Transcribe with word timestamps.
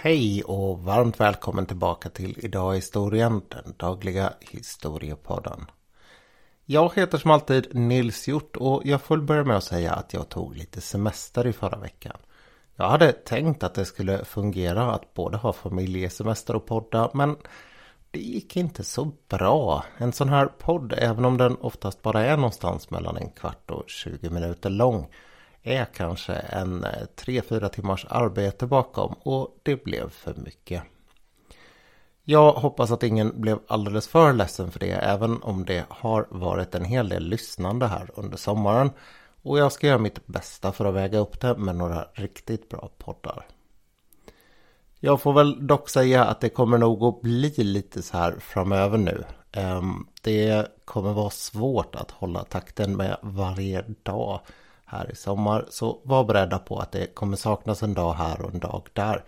Hej 0.00 0.42
och 0.42 0.78
varmt 0.78 1.20
välkommen 1.20 1.66
tillbaka 1.66 2.08
till 2.08 2.38
Idag 2.38 2.74
i 2.74 2.76
historien, 2.76 3.42
den 3.48 3.74
dagliga 3.76 4.32
historiepodden. 4.40 5.66
Jag 6.64 6.92
heter 6.96 7.18
som 7.18 7.30
alltid 7.30 7.74
Nils 7.74 8.28
Hjort 8.28 8.56
och 8.56 8.82
jag 8.84 9.02
får 9.02 9.16
börja 9.16 9.44
med 9.44 9.56
att 9.56 9.64
säga 9.64 9.92
att 9.92 10.12
jag 10.14 10.28
tog 10.28 10.56
lite 10.56 10.80
semester 10.80 11.46
i 11.46 11.52
förra 11.52 11.78
veckan. 11.78 12.16
Jag 12.76 12.88
hade 12.88 13.12
tänkt 13.12 13.62
att 13.62 13.74
det 13.74 13.84
skulle 13.84 14.24
fungera 14.24 14.92
att 14.92 15.14
både 15.14 15.36
ha 15.36 15.52
familjesemester 15.52 16.56
och 16.56 16.66
podda 16.66 17.10
men 17.14 17.36
det 18.10 18.20
gick 18.20 18.56
inte 18.56 18.84
så 18.84 19.12
bra. 19.28 19.84
En 19.96 20.12
sån 20.12 20.28
här 20.28 20.46
podd, 20.46 20.94
även 20.98 21.24
om 21.24 21.36
den 21.36 21.56
oftast 21.56 22.02
bara 22.02 22.24
är 22.24 22.36
någonstans 22.36 22.90
mellan 22.90 23.16
en 23.16 23.30
kvart 23.30 23.70
och 23.70 23.84
20 23.86 24.30
minuter 24.30 24.70
lång 24.70 25.08
är 25.62 25.84
kanske 25.84 26.32
en 26.32 26.84
eh, 26.84 27.06
3-4 27.16 27.68
timmars 27.68 28.06
arbete 28.08 28.66
bakom 28.66 29.12
och 29.12 29.60
det 29.62 29.84
blev 29.84 30.10
för 30.10 30.34
mycket. 30.34 30.82
Jag 32.24 32.52
hoppas 32.52 32.90
att 32.90 33.02
ingen 33.02 33.40
blev 33.40 33.58
alldeles 33.66 34.08
för 34.08 34.32
ledsen 34.32 34.70
för 34.70 34.80
det 34.80 34.90
även 34.90 35.42
om 35.42 35.64
det 35.64 35.84
har 35.88 36.26
varit 36.30 36.74
en 36.74 36.84
hel 36.84 37.08
del 37.08 37.24
lyssnande 37.28 37.86
här 37.86 38.10
under 38.14 38.36
sommaren. 38.36 38.90
Och 39.42 39.58
jag 39.58 39.72
ska 39.72 39.86
göra 39.86 39.98
mitt 39.98 40.26
bästa 40.26 40.72
för 40.72 40.84
att 40.84 40.94
väga 40.94 41.18
upp 41.18 41.40
det 41.40 41.56
med 41.56 41.76
några 41.76 42.06
riktigt 42.12 42.68
bra 42.68 42.90
poddar. 42.98 43.46
Jag 45.00 45.20
får 45.20 45.32
väl 45.32 45.66
dock 45.66 45.88
säga 45.88 46.24
att 46.24 46.40
det 46.40 46.48
kommer 46.48 46.78
nog 46.78 47.04
att 47.04 47.20
bli 47.20 47.64
lite 47.64 48.02
så 48.02 48.16
här 48.16 48.36
framöver 48.40 48.98
nu. 48.98 49.24
Ehm, 49.52 50.06
det 50.22 50.68
kommer 50.84 51.12
vara 51.12 51.30
svårt 51.30 51.94
att 51.94 52.10
hålla 52.10 52.44
takten 52.44 52.96
med 52.96 53.16
varje 53.22 53.84
dag 54.02 54.40
här 54.88 55.10
i 55.12 55.14
sommar. 55.14 55.66
Så 55.70 56.00
var 56.04 56.24
beredda 56.24 56.58
på 56.58 56.78
att 56.78 56.92
det 56.92 57.14
kommer 57.14 57.36
saknas 57.36 57.82
en 57.82 57.94
dag 57.94 58.12
här 58.12 58.42
och 58.42 58.54
en 58.54 58.60
dag 58.60 58.88
där. 58.92 59.24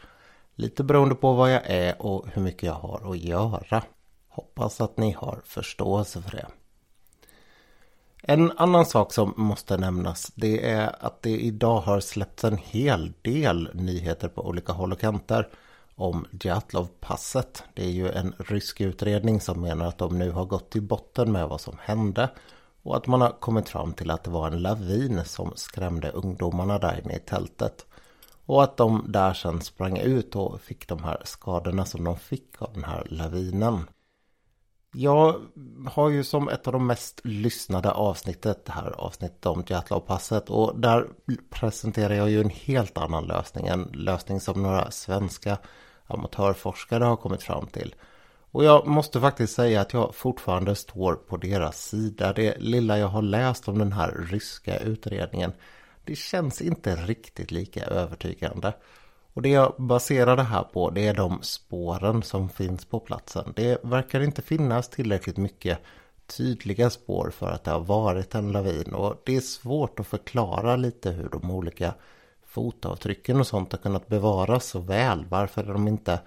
Lite 0.54 0.84
beroende 0.84 1.14
på 1.14 1.32
vad 1.32 1.52
jag 1.52 1.62
är 1.64 2.02
och 2.02 2.26
hur 2.32 2.42
mycket 2.42 2.62
jag 2.62 2.74
har 2.74 3.10
att 3.10 3.18
göra. 3.18 3.82
Hoppas 4.28 4.80
att 4.80 4.96
ni 4.96 5.12
har 5.12 5.40
förståelse 5.44 6.22
för 6.22 6.30
det. 6.30 6.46
En 8.22 8.52
annan 8.58 8.86
sak 8.86 9.12
som 9.12 9.34
måste 9.36 9.76
nämnas 9.76 10.32
det 10.34 10.70
är 10.70 11.04
att 11.04 11.22
det 11.22 11.40
idag 11.40 11.80
har 11.80 12.00
släppts 12.00 12.44
en 12.44 12.56
hel 12.56 13.12
del 13.22 13.70
nyheter 13.74 14.28
på 14.28 14.46
olika 14.46 14.72
håll 14.72 14.92
och 14.92 15.00
kanter 15.00 15.48
om 15.94 16.26
Djatlovpasset. 16.30 17.64
Det 17.74 17.84
är 17.84 17.90
ju 17.90 18.10
en 18.10 18.34
rysk 18.38 18.80
utredning 18.80 19.40
som 19.40 19.60
menar 19.60 19.86
att 19.86 19.98
de 19.98 20.18
nu 20.18 20.30
har 20.30 20.44
gått 20.44 20.70
till 20.70 20.82
botten 20.82 21.32
med 21.32 21.48
vad 21.48 21.60
som 21.60 21.76
hände 21.80 22.28
och 22.82 22.96
att 22.96 23.06
man 23.06 23.20
har 23.20 23.40
kommit 23.40 23.68
fram 23.68 23.92
till 23.92 24.10
att 24.10 24.24
det 24.24 24.30
var 24.30 24.46
en 24.46 24.62
lavin 24.62 25.24
som 25.24 25.52
skrämde 25.56 26.10
ungdomarna 26.10 26.78
där 26.78 27.00
inne 27.04 27.16
i 27.16 27.18
tältet. 27.18 27.86
Och 28.46 28.62
att 28.62 28.76
de 28.76 29.04
där 29.08 29.32
sen 29.32 29.60
sprang 29.60 29.98
ut 29.98 30.36
och 30.36 30.60
fick 30.60 30.88
de 30.88 31.04
här 31.04 31.22
skadorna 31.24 31.84
som 31.84 32.04
de 32.04 32.16
fick 32.16 32.62
av 32.62 32.72
den 32.72 32.84
här 32.84 33.06
lavinen. 33.10 33.84
Jag 34.92 35.40
har 35.86 36.08
ju 36.08 36.24
som 36.24 36.48
ett 36.48 36.66
av 36.66 36.72
de 36.72 36.86
mest 36.86 37.20
lyssnade 37.24 37.90
avsnittet 37.90 38.64
det 38.64 38.72
här 38.72 38.90
avsnittet 38.90 39.46
om 39.46 39.62
Diatlovpasset 39.62 40.50
och 40.50 40.80
där 40.80 41.06
presenterar 41.50 42.14
jag 42.14 42.30
ju 42.30 42.40
en 42.40 42.50
helt 42.50 42.98
annan 42.98 43.24
lösning. 43.24 43.66
En 43.66 43.82
lösning 43.82 44.40
som 44.40 44.62
några 44.62 44.90
svenska 44.90 45.58
amatörforskare 46.06 47.04
har 47.04 47.16
kommit 47.16 47.42
fram 47.42 47.66
till. 47.66 47.94
Och 48.52 48.64
jag 48.64 48.86
måste 48.86 49.20
faktiskt 49.20 49.54
säga 49.54 49.80
att 49.80 49.92
jag 49.92 50.14
fortfarande 50.14 50.74
står 50.74 51.14
på 51.14 51.36
deras 51.36 51.84
sida. 51.84 52.32
Det 52.32 52.58
lilla 52.58 52.98
jag 52.98 53.08
har 53.08 53.22
läst 53.22 53.68
om 53.68 53.78
den 53.78 53.92
här 53.92 54.26
ryska 54.30 54.78
utredningen, 54.78 55.52
det 56.04 56.16
känns 56.16 56.62
inte 56.62 56.96
riktigt 56.96 57.50
lika 57.50 57.84
övertygande. 57.84 58.72
Och 59.32 59.42
det 59.42 59.48
jag 59.48 59.74
baserar 59.78 60.36
det 60.36 60.42
här 60.42 60.62
på, 60.62 60.90
det 60.90 61.06
är 61.06 61.14
de 61.14 61.38
spåren 61.42 62.22
som 62.22 62.48
finns 62.48 62.84
på 62.84 63.00
platsen. 63.00 63.52
Det 63.56 63.84
verkar 63.84 64.20
inte 64.20 64.42
finnas 64.42 64.88
tillräckligt 64.88 65.36
mycket 65.36 65.78
tydliga 66.26 66.90
spår 66.90 67.30
för 67.30 67.46
att 67.46 67.64
det 67.64 67.70
har 67.70 67.80
varit 67.80 68.34
en 68.34 68.52
lavin. 68.52 68.94
Och 68.94 69.22
det 69.24 69.36
är 69.36 69.40
svårt 69.40 70.00
att 70.00 70.06
förklara 70.06 70.76
lite 70.76 71.10
hur 71.10 71.28
de 71.28 71.50
olika 71.50 71.94
fotavtrycken 72.46 73.40
och 73.40 73.46
sånt 73.46 73.72
har 73.72 73.78
kunnat 73.78 74.08
bevaras 74.08 74.64
så 74.64 74.78
väl. 74.78 75.26
Varför 75.28 75.64
de 75.64 75.88
inte 75.88 76.20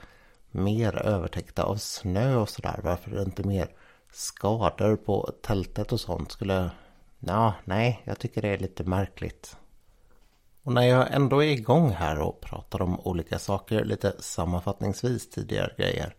mer 0.54 0.96
övertäckta 0.96 1.64
av 1.64 1.76
snö 1.76 2.36
och 2.36 2.50
sådär. 2.50 2.80
Varför 2.84 3.12
är 3.12 3.16
det 3.16 3.24
inte 3.24 3.48
mer 3.48 3.68
skador 4.12 4.96
på 4.96 5.32
tältet 5.42 5.92
och 5.92 6.00
sånt 6.00 6.32
skulle... 6.32 6.72
Ja, 7.20 7.54
nej, 7.66 8.02
jag 8.04 8.20
tycker 8.20 8.42
det 8.42 8.48
är 8.48 8.58
lite 8.58 8.84
märkligt. 8.84 9.58
Och 10.64 10.74
när 10.74 10.82
jag 10.82 11.14
ändå 11.14 11.44
är 11.44 11.48
igång 11.48 11.90
här 11.90 12.20
och 12.20 12.42
pratar 12.42 12.82
om 12.82 13.00
olika 13.00 13.40
saker 13.40 13.86
lite 13.86 14.16
sammanfattningsvis 14.20 15.30
tidigare 15.30 15.74
grejer. 15.78 16.16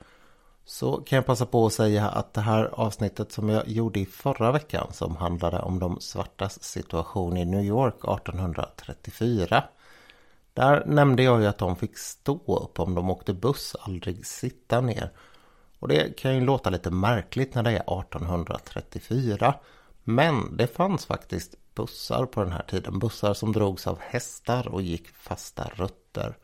Så 0.64 0.96
kan 0.96 1.16
jag 1.16 1.26
passa 1.26 1.46
på 1.46 1.66
att 1.66 1.72
säga 1.72 2.08
att 2.08 2.34
det 2.34 2.40
här 2.40 2.64
avsnittet 2.64 3.32
som 3.32 3.48
jag 3.48 3.68
gjorde 3.68 4.00
i 4.00 4.06
förra 4.06 4.52
veckan 4.52 4.86
som 4.92 5.16
handlade 5.16 5.58
om 5.58 5.78
de 5.78 6.00
svartas 6.00 6.62
situation 6.62 7.36
i 7.36 7.44
New 7.44 7.64
York 7.64 7.94
1834 7.94 9.64
där 10.54 10.84
nämnde 10.86 11.22
jag 11.22 11.40
ju 11.40 11.46
att 11.46 11.58
de 11.58 11.76
fick 11.76 11.98
stå 11.98 12.58
upp 12.64 12.80
om 12.80 12.94
de 12.94 13.10
åkte 13.10 13.34
buss, 13.34 13.76
aldrig 13.80 14.26
sitta 14.26 14.80
ner. 14.80 15.10
Och 15.78 15.88
det 15.88 16.16
kan 16.16 16.34
ju 16.34 16.40
låta 16.40 16.70
lite 16.70 16.90
märkligt 16.90 17.54
när 17.54 17.62
det 17.62 17.70
är 17.70 18.00
1834. 18.00 19.54
Men 20.04 20.56
det 20.56 20.66
fanns 20.66 21.06
faktiskt 21.06 21.54
bussar 21.74 22.26
på 22.26 22.40
den 22.40 22.52
här 22.52 22.62
tiden. 22.62 22.98
Bussar 22.98 23.34
som 23.34 23.52
drogs 23.52 23.86
av 23.86 23.98
hästar 24.00 24.68
och 24.68 24.82
gick 24.82 25.08
fasta 25.08 25.70
rutter. 25.74 26.36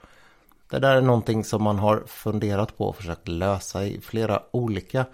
Det 0.70 0.78
där 0.78 0.96
är 0.96 1.00
någonting 1.00 1.44
som 1.44 1.62
man 1.62 1.78
har 1.78 2.02
funderat 2.06 2.76
på 2.76 2.84
och 2.84 2.96
försökt 2.96 3.28
lösa 3.28 3.84
i 3.84 4.00
flera 4.00 4.42
olika, 4.50 5.06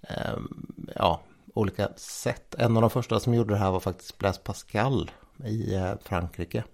eh, 0.00 0.38
ja, 0.94 1.20
olika 1.54 1.88
sätt. 1.96 2.54
En 2.54 2.76
av 2.76 2.80
de 2.80 2.90
första 2.90 3.20
som 3.20 3.34
gjorde 3.34 3.54
det 3.54 3.60
här 3.60 3.70
var 3.70 3.80
faktiskt 3.80 4.18
Blaise 4.18 4.40
Pascal 4.40 5.10
i 5.44 5.74
eh, 5.74 5.92
Frankrike. 6.02 6.64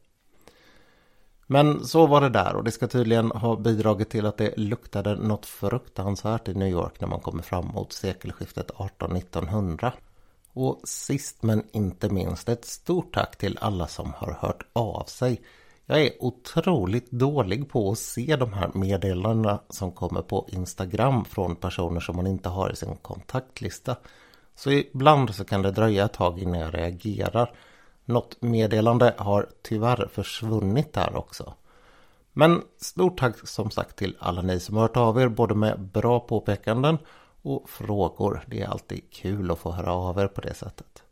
Men 1.47 1.85
så 1.85 2.07
var 2.07 2.21
det 2.21 2.29
där 2.29 2.57
och 2.57 2.65
det 2.65 2.73
ska 2.73 2.87
tydligen 2.87 3.31
ha 3.31 3.57
bidragit 3.57 4.11
till 4.11 4.27
att 4.27 4.37
det 4.37 4.57
luktade 4.57 5.17
något 5.17 5.47
fruktansvärt 5.47 6.49
i 6.49 6.55
New 6.55 6.69
York 6.69 7.01
när 7.01 7.09
man 7.09 7.21
kommer 7.21 7.43
fram 7.43 7.67
mot 7.67 7.93
sekelskiftet 7.93 8.71
18-1900. 8.71 9.93
Och 10.53 10.81
sist 10.85 11.43
men 11.43 11.63
inte 11.73 12.09
minst 12.09 12.49
ett 12.49 12.65
stort 12.65 13.15
tack 13.15 13.37
till 13.37 13.59
alla 13.61 13.87
som 13.87 14.13
har 14.17 14.33
hört 14.41 14.67
av 14.73 15.05
sig. 15.05 15.41
Jag 15.87 16.03
är 16.03 16.13
otroligt 16.21 17.11
dålig 17.11 17.71
på 17.71 17.91
att 17.91 17.99
se 17.99 18.37
de 18.37 18.53
här 18.53 18.71
meddelandena 18.75 19.61
som 19.69 19.93
kommer 19.93 20.23
på 20.23 20.49
Instagram 20.49 21.25
från 21.25 21.57
personer 21.57 22.01
som 22.01 22.17
man 22.17 22.27
inte 22.27 22.49
har 22.49 22.73
i 22.73 22.77
sin 22.77 22.97
kontaktlista. 22.97 23.97
Så 24.55 24.71
ibland 24.71 25.35
så 25.35 25.45
kan 25.45 25.63
det 25.63 25.71
dröja 25.71 26.05
ett 26.05 26.13
tag 26.13 26.39
innan 26.39 26.61
jag 26.61 26.75
reagerar. 26.75 27.55
Något 28.09 28.43
meddelande 28.43 29.15
har 29.19 29.49
tyvärr 29.63 30.09
försvunnit 30.13 30.93
där 30.93 31.17
också. 31.17 31.55
Men 32.33 32.63
stort 32.79 33.19
tack 33.19 33.49
som 33.49 33.71
sagt 33.71 33.97
till 33.97 34.17
alla 34.19 34.43
ni 34.43 34.61
som 34.61 34.77
har 34.77 34.83
hört 34.83 34.97
av 34.97 35.21
er 35.21 35.29
både 35.29 35.55
med 35.55 35.81
bra 35.81 36.21
påpekanden 36.21 36.99
och 37.43 37.71
frågor. 37.71 38.45
Det 38.47 38.63
är 38.63 38.69
alltid 38.69 39.11
kul 39.13 39.51
att 39.51 39.59
få 39.59 39.71
höra 39.71 39.93
av 39.93 40.19
er 40.19 40.27
på 40.27 40.41
det 40.41 40.55
sättet. 40.55 41.03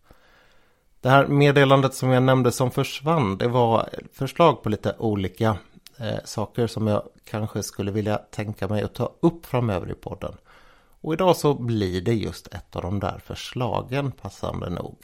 Det 1.00 1.08
här 1.08 1.26
meddelandet 1.26 1.94
som 1.94 2.10
jag 2.10 2.22
nämnde 2.22 2.52
som 2.52 2.70
försvann 2.70 3.38
det 3.38 3.48
var 3.48 3.88
förslag 4.12 4.62
på 4.62 4.68
lite 4.68 4.96
olika 4.98 5.56
eh, 5.98 6.24
saker 6.24 6.66
som 6.66 6.86
jag 6.86 7.02
kanske 7.24 7.62
skulle 7.62 7.90
vilja 7.90 8.16
tänka 8.16 8.68
mig 8.68 8.82
att 8.82 8.94
ta 8.94 9.12
upp 9.20 9.46
framöver 9.46 9.90
i 9.90 9.94
podden. 9.94 10.34
Och 11.00 11.12
idag 11.12 11.36
så 11.36 11.54
blir 11.54 12.02
det 12.02 12.14
just 12.14 12.54
ett 12.54 12.76
av 12.76 12.82
de 12.82 13.00
där 13.00 13.18
förslagen 13.24 14.12
passande 14.12 14.70
nog. 14.70 14.96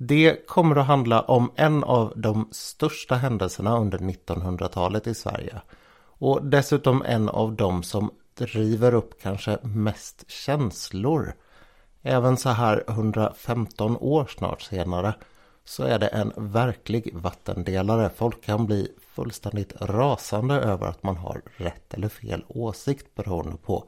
Det 0.00 0.46
kommer 0.46 0.76
att 0.76 0.86
handla 0.86 1.20
om 1.20 1.52
en 1.56 1.84
av 1.84 2.12
de 2.16 2.48
största 2.52 3.14
händelserna 3.14 3.78
under 3.78 3.98
1900-talet 3.98 5.06
i 5.06 5.14
Sverige. 5.14 5.60
Och 6.00 6.44
dessutom 6.44 7.02
en 7.06 7.28
av 7.28 7.56
de 7.56 7.82
som 7.82 8.10
driver 8.34 8.94
upp 8.94 9.22
kanske 9.22 9.58
mest 9.62 10.30
känslor. 10.30 11.32
Även 12.02 12.36
så 12.36 12.48
här 12.48 12.84
115 12.88 13.96
år 13.96 14.26
snart 14.36 14.62
senare 14.62 15.14
så 15.64 15.82
är 15.82 15.98
det 15.98 16.06
en 16.06 16.32
verklig 16.36 17.14
vattendelare. 17.14 18.10
Folk 18.16 18.44
kan 18.44 18.66
bli 18.66 18.88
fullständigt 19.14 19.72
rasande 19.80 20.54
över 20.54 20.86
att 20.86 21.02
man 21.02 21.16
har 21.16 21.42
rätt 21.56 21.94
eller 21.94 22.08
fel 22.08 22.44
åsikt 22.48 23.14
beroende 23.14 23.56
på 23.56 23.84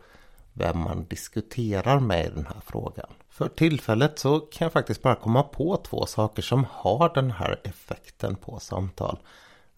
vem 0.52 0.78
man 0.78 1.04
diskuterar 1.04 2.00
med 2.00 2.26
i 2.26 2.28
den 2.28 2.46
här 2.46 2.60
frågan. 2.66 3.06
För 3.28 3.48
tillfället 3.48 4.18
så 4.18 4.40
kan 4.40 4.64
jag 4.64 4.72
faktiskt 4.72 5.02
bara 5.02 5.14
komma 5.14 5.42
på 5.42 5.76
två 5.76 6.06
saker 6.06 6.42
som 6.42 6.66
har 6.70 7.14
den 7.14 7.30
här 7.30 7.60
effekten 7.64 8.36
på 8.36 8.58
samtal. 8.58 9.18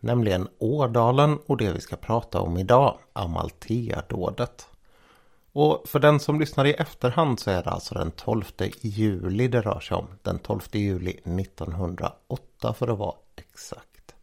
Nämligen 0.00 0.48
Ådalen 0.58 1.38
och 1.46 1.56
det 1.56 1.72
vi 1.72 1.80
ska 1.80 1.96
prata 1.96 2.40
om 2.40 2.58
idag, 2.58 2.98
Amalthea-dådet. 3.12 4.68
Och 5.52 5.82
för 5.88 5.98
den 6.00 6.20
som 6.20 6.40
lyssnar 6.40 6.64
i 6.64 6.72
efterhand 6.72 7.40
så 7.40 7.50
är 7.50 7.62
det 7.62 7.70
alltså 7.70 7.94
den 7.94 8.10
12 8.10 8.44
juli 8.80 9.48
det 9.48 9.60
rör 9.60 9.80
sig 9.80 9.96
om. 9.96 10.06
Den 10.22 10.38
12 10.38 10.60
juli 10.72 11.10
1908 11.10 12.74
för 12.74 12.88
att 12.88 12.98
vara 12.98 13.14
exakt. 13.36 14.14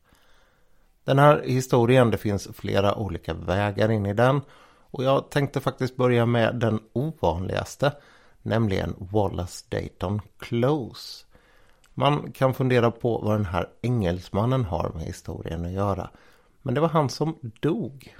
Den 1.04 1.20
här 1.20 1.44
historien, 1.46 2.12
det 2.12 2.18
finns 2.18 2.48
flera 2.54 2.96
olika 2.96 3.34
vägar 3.34 3.92
in 3.92 4.06
i 4.06 4.14
den. 4.14 4.42
Och 4.92 5.04
jag 5.04 5.32
tänkte 5.32 5.60
faktiskt 5.60 5.96
börja 5.96 6.26
med 6.26 6.56
den 6.56 6.80
ovanligaste, 6.94 7.94
nämligen 8.42 8.96
Wallace 8.98 9.66
Dayton 9.70 10.22
Close. 10.38 11.26
Man 11.94 12.32
kan 12.32 12.54
fundera 12.54 12.92
på 12.92 13.18
vad 13.18 13.36
den 13.36 13.46
här 13.46 13.70
engelsmannen 13.82 14.66
har 14.66 14.92
med 14.96 15.04
historien 15.04 15.66
att 15.66 15.72
göra. 15.72 16.10
Men 16.62 16.74
det 16.74 16.82
var 16.82 16.88
han 16.90 17.10
som 17.10 17.38
dog. 17.62 18.16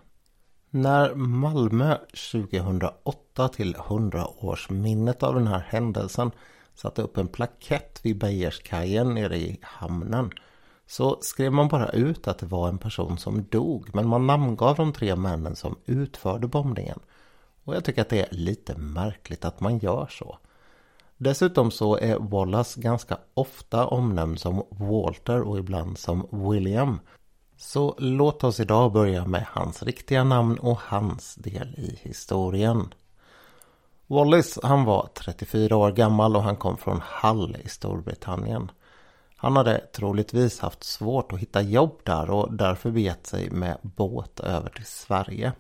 När 0.70 1.16
Malmö 1.16 1.98
2008 2.32 3.48
till 3.48 3.76
100-årsminnet 3.76 5.24
av 5.24 5.36
den 5.36 5.48
här 5.48 5.60
händelsen 5.60 6.32
satte 6.74 7.02
upp 7.02 7.18
en 7.18 7.28
plakett 7.28 8.00
vid 8.04 8.18
Beijerskajen 8.18 9.14
nere 9.14 9.38
i 9.38 9.60
hamnen 9.62 10.32
så 10.90 11.18
skrev 11.22 11.54
man 11.54 11.68
bara 11.68 11.90
ut 11.90 12.28
att 12.28 12.38
det 12.40 12.46
var 12.46 12.68
en 12.68 12.78
person 12.78 13.18
som 13.18 13.44
dog 13.44 13.90
men 13.94 14.08
man 14.08 14.28
namngav 14.28 14.76
de 14.76 14.94
tre 14.94 15.16
männen 15.16 15.56
som 15.56 15.76
utförde 15.86 16.48
bombningen. 16.48 17.00
Och 17.64 17.76
jag 17.76 17.86
tycker 17.86 18.02
att 18.02 18.10
det 18.10 18.22
är 18.22 18.28
lite 18.32 18.78
märkligt 18.78 19.46
att 19.46 19.60
man 19.60 19.78
gör 19.78 20.08
så. 20.12 20.38
Dessutom 21.18 21.72
så 21.72 21.98
är 21.98 22.20
Wallace 22.20 22.82
ganska 22.82 23.18
ofta 23.34 23.88
omnämnd 23.88 24.40
som 24.40 24.64
Walter 24.70 25.42
och 25.42 25.60
ibland 25.60 25.98
som 25.98 26.28
William. 26.32 27.00
Så 27.58 27.96
låt 27.98 28.44
oss 28.44 28.60
idag 28.60 28.92
börja 28.92 29.26
med 29.26 29.46
hans 29.50 29.84
riktiga 29.84 30.24
namn 30.24 30.60
och 30.60 30.80
hans 30.80 31.36
del 31.36 31.76
i 31.78 32.00
historien. 32.02 32.94
Wallace 34.08 34.60
han 34.64 34.86
var 34.86 35.10
34 35.14 35.78
år 35.78 35.92
gammal 35.92 36.36
och 36.36 36.44
han 36.44 36.56
kom 36.56 36.78
från 36.78 37.02
Hull 37.22 37.58
i 37.64 37.70
Storbritannien. 37.70 38.72
Han 39.42 39.56
hade 39.56 39.80
troligtvis 39.80 40.60
haft 40.60 40.84
svårt 40.84 41.34
att 41.34 41.40
hitta 41.40 41.62
jobb 41.62 42.00
där 42.04 42.30
och 42.30 42.54
därför 42.54 42.92
begett 42.92 43.28
sig 43.28 43.50
med 43.50 43.78
båt 43.82 44.40
över 44.40 44.70
till 44.70 44.86
Sverige. 44.86 45.54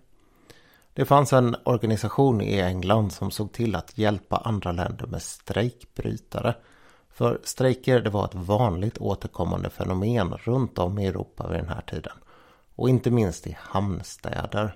Det 0.93 1.05
fanns 1.05 1.33
en 1.33 1.55
organisation 1.63 2.41
i 2.41 2.59
England 2.59 3.11
som 3.11 3.31
såg 3.31 3.51
till 3.51 3.75
att 3.75 3.97
hjälpa 3.97 4.37
andra 4.37 4.71
länder 4.71 5.07
med 5.07 5.21
strejkbrytare. 5.21 6.55
För 7.09 7.39
strejker 7.43 7.99
det 7.99 8.09
var 8.09 8.25
ett 8.25 8.35
vanligt 8.35 8.97
återkommande 8.97 9.69
fenomen 9.69 10.33
runt 10.33 10.77
om 10.77 10.99
i 10.99 11.07
Europa 11.07 11.47
vid 11.47 11.59
den 11.59 11.69
här 11.69 11.81
tiden. 11.81 12.17
Och 12.75 12.89
inte 12.89 13.11
minst 13.11 13.47
i 13.47 13.57
hamnstäder. 13.59 14.75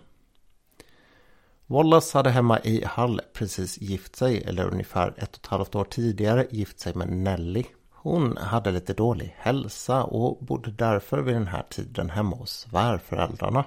Wallace 1.65 2.17
hade 2.17 2.29
hemma 2.29 2.59
i 2.59 2.85
Hull 2.85 3.21
precis 3.33 3.81
gift 3.81 4.15
sig, 4.15 4.43
eller 4.43 4.67
ungefär 4.67 5.07
ett 5.17 5.35
och 5.35 5.43
ett 5.43 5.47
halvt 5.47 5.75
år 5.75 5.85
tidigare 5.85 6.47
gift 6.51 6.79
sig 6.79 6.95
med 6.95 7.09
Nelly. 7.09 7.63
Hon 8.03 8.37
hade 8.37 8.71
lite 8.71 8.93
dålig 8.93 9.35
hälsa 9.37 10.03
och 10.03 10.37
bodde 10.45 10.71
därför 10.71 11.17
vid 11.17 11.35
den 11.35 11.47
här 11.47 11.63
tiden 11.69 12.09
hemma 12.09 12.35
hos 12.35 12.51
svärföräldrarna. 12.51 13.65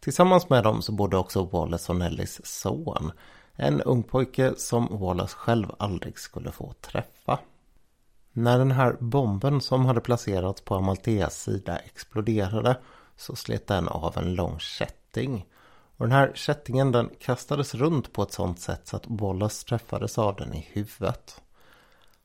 Tillsammans 0.00 0.48
med 0.48 0.64
dem 0.64 0.82
så 0.82 0.92
bodde 0.92 1.16
också 1.16 1.44
Wallace 1.44 1.92
och 1.92 1.98
Nellys 1.98 2.40
son. 2.44 3.12
En 3.54 3.80
ung 3.80 4.02
pojke 4.02 4.54
som 4.56 4.98
Wallace 5.00 5.36
själv 5.36 5.66
aldrig 5.78 6.18
skulle 6.18 6.52
få 6.52 6.72
träffa. 6.80 7.38
När 8.32 8.58
den 8.58 8.70
här 8.70 8.96
bomben 9.00 9.60
som 9.60 9.86
hade 9.86 10.00
placerats 10.00 10.60
på 10.60 10.74
Amaltheas 10.74 11.42
sida 11.42 11.76
exploderade 11.76 12.78
så 13.16 13.36
slet 13.36 13.66
den 13.66 13.88
av 13.88 14.18
en 14.18 14.34
lång 14.34 14.58
kätting. 14.58 15.46
Och 15.96 16.06
den 16.06 16.12
här 16.12 16.32
kättingen 16.34 16.92
den 16.92 17.10
kastades 17.20 17.74
runt 17.74 18.12
på 18.12 18.22
ett 18.22 18.32
sånt 18.32 18.60
sätt 18.60 18.88
så 18.88 18.96
att 18.96 19.06
Wallace 19.06 19.66
träffades 19.66 20.18
av 20.18 20.36
den 20.36 20.54
i 20.54 20.68
huvudet. 20.72 21.40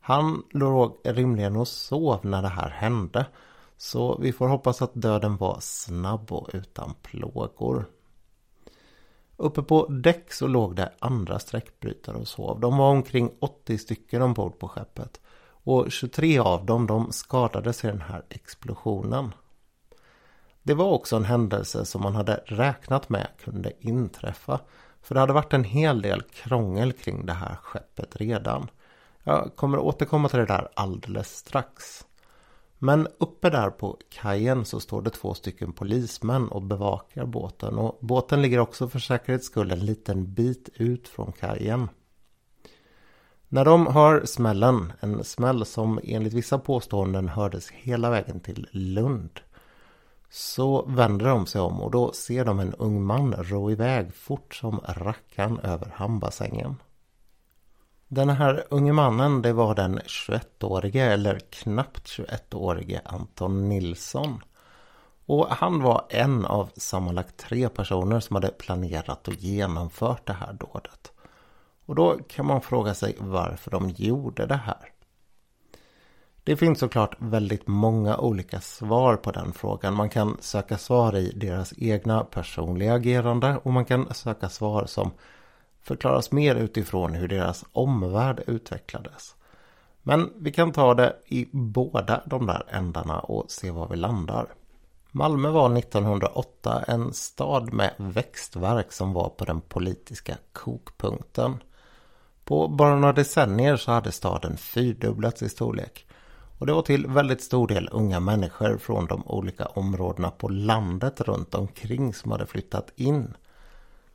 Han 0.06 0.44
låg 0.50 0.98
rimligen 1.04 1.56
och 1.56 1.68
sov 1.68 2.26
när 2.26 2.42
det 2.42 2.48
här 2.48 2.70
hände 2.70 3.26
så 3.78 4.18
vi 4.18 4.34
får 4.34 4.48
hoppas 4.48 4.82
att 4.82 4.94
döden 4.94 5.38
var 5.38 5.58
snabb 5.60 6.32
och 6.32 6.50
utan 6.54 6.94
plågor. 7.02 7.86
Uppe 9.38 9.62
på 9.62 9.88
däck 9.88 10.34
så 10.34 10.48
låg 10.48 10.76
det 10.76 10.94
andra 11.00 11.40
sträckbrytare 11.40 12.18
och 12.18 12.28
sov. 12.28 12.60
De 12.60 12.78
var 12.78 12.90
omkring 12.90 13.32
80 13.40 13.78
stycken 13.78 14.22
ombord 14.22 14.60
på 14.60 14.68
skeppet. 14.68 15.22
Och 15.46 15.92
23 15.92 16.40
av 16.40 16.66
dem 16.66 16.88
de 16.88 17.12
skadades 17.12 17.84
i 17.84 17.88
den 17.88 18.02
här 18.02 18.24
explosionen. 18.30 19.34
Det 20.64 20.74
var 20.74 20.92
också 20.92 21.16
en 21.16 21.26
händelse 21.26 21.86
som 21.86 22.02
man 22.02 22.16
hade 22.16 22.44
räknat 22.46 23.10
med 23.10 23.28
kunde 23.44 23.72
inträffa. 23.80 24.60
För 25.02 25.16
det 25.16 25.22
hade 25.22 25.34
varit 25.34 25.54
en 25.54 25.64
hel 25.64 26.02
del 26.02 26.22
krångel 26.22 26.94
kring 26.94 27.26
det 27.26 27.34
här 27.34 27.56
skeppet 27.56 28.16
redan. 28.16 28.68
Jag 29.24 29.56
kommer 29.56 29.78
återkomma 29.78 30.30
till 30.30 30.40
det 30.40 30.46
där 30.46 30.68
alldeles 30.74 31.38
strax. 31.38 32.06
Men 32.78 33.08
uppe 33.18 33.50
där 33.50 33.70
på 33.70 33.98
kajen 34.10 34.66
så 34.66 34.80
står 34.80 35.02
det 35.02 35.10
två 35.10 35.34
stycken 35.34 35.74
polismän 35.74 36.48
och 36.48 36.62
bevakar 36.62 37.26
båten. 37.26 37.78
Och 37.78 37.98
båten 38.02 38.42
ligger 38.42 38.60
också 38.60 38.90
för 38.90 39.00
säkerhets 39.00 39.46
skull 39.46 39.72
en 39.72 39.86
liten 39.86 40.34
bit 40.34 40.70
ut 40.74 41.08
från 41.08 41.32
kajen. 41.32 41.90
När 43.48 43.66
de 43.66 43.88
hör 43.88 44.26
smällen, 44.26 44.94
en 45.00 45.24
smäll 45.24 45.66
som 45.66 46.00
enligt 46.04 46.34
vissa 46.34 46.60
påståenden 46.60 47.30
hördes 47.30 47.72
hela 47.72 48.10
vägen 48.10 48.40
till 48.40 48.68
Lund. 48.72 49.40
Så 50.30 50.86
vänder 50.86 51.26
de 51.26 51.46
sig 51.46 51.62
om 51.62 51.82
och 51.82 51.92
då 51.92 52.12
ser 52.12 52.46
de 52.46 52.60
en 52.60 52.74
ung 52.74 53.04
man 53.04 53.34
ro 53.34 53.72
iväg 53.72 54.14
fort 54.14 54.56
som 54.56 54.80
rackan 54.80 55.60
över 55.60 55.92
hamnbassängen. 55.96 56.76
Den 58.14 58.30
här 58.30 58.64
unge 58.70 58.94
mannen 58.94 59.42
det 59.42 59.54
var 59.54 59.76
den 59.76 60.00
21-årige 60.00 61.14
eller 61.14 61.40
knappt 61.40 62.08
21-årige 62.08 63.02
Anton 63.06 63.70
Nilsson. 63.70 64.44
Och 65.26 65.48
han 65.48 65.82
var 65.82 66.06
en 66.10 66.46
av 66.46 66.70
sammanlagt 66.76 67.38
tre 67.38 67.70
personer 67.70 68.20
som 68.20 68.36
hade 68.36 68.48
planerat 68.48 69.28
och 69.28 69.34
genomfört 69.34 70.28
det 70.28 70.34
här 70.34 70.54
dådet. 70.54 71.12
Och 71.86 71.96
då 71.96 72.18
kan 72.28 72.46
man 72.46 72.62
fråga 72.62 72.94
sig 72.94 73.16
varför 73.20 73.72
de 73.72 73.90
gjorde 73.90 74.46
det 74.46 74.62
här. 74.66 74.92
Det 76.44 76.58
finns 76.58 76.80
såklart 76.80 77.16
väldigt 77.20 77.68
många 77.68 78.18
olika 78.18 78.62
svar 78.62 79.16
på 79.16 79.32
den 79.32 79.54
frågan. 79.54 79.94
Man 79.94 80.10
kan 80.10 80.38
söka 80.40 80.78
svar 80.78 81.16
i 81.16 81.32
deras 81.36 81.74
egna 81.78 82.24
personliga 82.24 82.94
agerande 82.94 83.58
och 83.64 83.74
man 83.74 83.86
kan 83.86 84.14
söka 84.14 84.50
svar 84.50 84.86
som 84.86 85.12
förklaras 85.84 86.32
mer 86.32 86.56
utifrån 86.56 87.14
hur 87.14 87.28
deras 87.28 87.66
omvärld 87.72 88.44
utvecklades. 88.48 89.36
Men 90.04 90.34
vi 90.38 90.52
kan 90.52 90.72
ta 90.72 90.94
det 90.94 91.16
i 91.26 91.48
båda 91.52 92.22
de 92.26 92.46
där 92.46 92.64
ändarna 92.70 93.20
och 93.20 93.52
se 93.52 93.72
var 93.72 93.88
vi 93.88 93.96
landar. 93.96 94.48
Malmö 95.12 95.50
var 95.50 95.78
1908 95.78 96.84
en 96.88 97.14
stad 97.14 97.74
med 97.74 97.94
växtverk 97.98 98.92
som 98.92 99.14
var 99.14 99.30
på 99.30 99.46
den 99.46 99.62
politiska 99.62 100.38
kokpunkten. 100.54 101.58
På 102.46 102.68
bara 102.68 102.96
några 102.96 103.14
decennier 103.14 103.78
så 103.78 103.92
hade 103.92 104.12
staden 104.12 104.58
fyrdubblats 104.58 105.42
i 105.42 105.50
storlek. 105.50 106.06
Och 106.60 106.66
det 106.66 106.74
var 106.74 106.82
till 106.82 107.08
väldigt 107.08 107.42
stor 107.42 107.68
del 107.68 107.90
unga 107.92 108.20
människor 108.20 108.78
från 108.78 109.06
de 109.06 109.28
olika 109.28 109.66
områdena 109.66 110.32
på 110.32 110.50
landet 110.50 111.22
runt 111.22 111.56
omkring 111.56 112.14
som 112.14 112.32
hade 112.32 112.46
flyttat 112.46 112.92
in. 112.96 113.34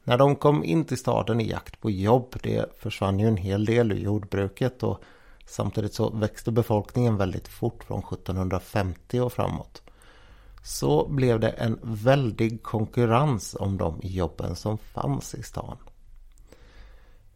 När 0.08 0.18
de 0.18 0.36
kom 0.36 0.64
in 0.64 0.84
till 0.84 0.98
staden 0.98 1.40
i 1.40 1.50
jakt 1.50 1.80
på 1.80 1.90
jobb, 1.90 2.36
det 2.42 2.78
försvann 2.78 3.18
ju 3.18 3.28
en 3.28 3.36
hel 3.36 3.64
del 3.64 3.92
ur 3.92 3.96
jordbruket 3.96 4.82
och 4.82 5.02
samtidigt 5.46 5.94
så 5.94 6.10
växte 6.10 6.52
befolkningen 6.52 7.16
väldigt 7.16 7.48
fort 7.48 7.84
från 7.84 7.98
1750 7.98 9.20
och 9.20 9.32
framåt. 9.32 9.82
Så 10.62 11.08
blev 11.08 11.40
det 11.40 11.48
en 11.48 11.78
väldig 11.82 12.62
konkurrens 12.62 13.56
om 13.60 13.76
de 13.76 14.00
jobben 14.02 14.56
som 14.56 14.78
fanns 14.78 15.34
i 15.34 15.42
stan. 15.42 15.76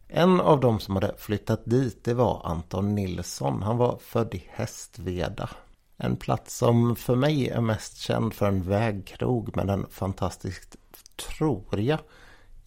En 0.07 0.41
av 0.41 0.59
de 0.59 0.79
som 0.79 0.95
hade 0.95 1.15
flyttat 1.17 1.61
dit 1.65 2.03
det 2.03 2.13
var 2.13 2.41
Anton 2.43 2.95
Nilsson. 2.95 3.61
Han 3.61 3.77
var 3.77 3.97
född 3.97 4.35
i 4.35 4.47
Hästveda. 4.49 5.49
En 5.97 6.15
plats 6.15 6.57
som 6.57 6.95
för 6.95 7.15
mig 7.15 7.49
är 7.49 7.61
mest 7.61 7.97
känd 7.97 8.33
för 8.33 8.47
en 8.47 8.63
vägkrog 8.63 9.55
med 9.55 9.67
den 9.67 9.85
fantastiskt, 9.89 10.75
tror 11.15 11.79
jag, 11.79 11.99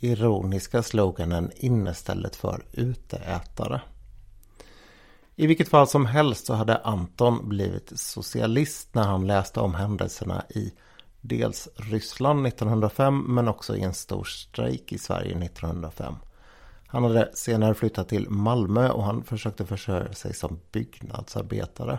ironiska 0.01 0.83
sloganen 0.83 1.51
innestället 1.57 2.37
för 2.37 2.65
uteätare. 2.73 3.81
I 5.37 5.47
vilket 5.47 5.69
fall 5.69 5.89
som 5.89 6.07
helst 6.07 6.47
så 6.47 6.55
hade 6.55 6.77
Anton 6.77 7.49
blivit 7.49 7.93
socialist 7.99 8.95
när 8.95 9.03
han 9.03 9.27
läste 9.27 9.61
om 9.61 9.75
händelserna 9.75 10.45
i 10.49 10.73
dels 11.21 11.69
Ryssland 11.77 12.47
1905 12.47 13.25
men 13.29 13.49
också 13.49 13.77
i 13.77 13.83
en 13.83 13.95
stor 13.95 14.25
strejk 14.25 14.93
i 14.93 14.99
Sverige 14.99 15.45
1905. 15.45 16.15
Han 16.87 17.05
hade 17.05 17.31
senare 17.35 17.75
flyttat 17.75 18.09
till 18.09 18.31
Malmö 18.31 18.91
och 18.91 19.05
han 19.05 19.25
försökte 19.25 19.67
försörja 19.67 20.13
sig 20.13 20.35
som 20.35 20.61
byggnadsarbetare. 20.73 21.99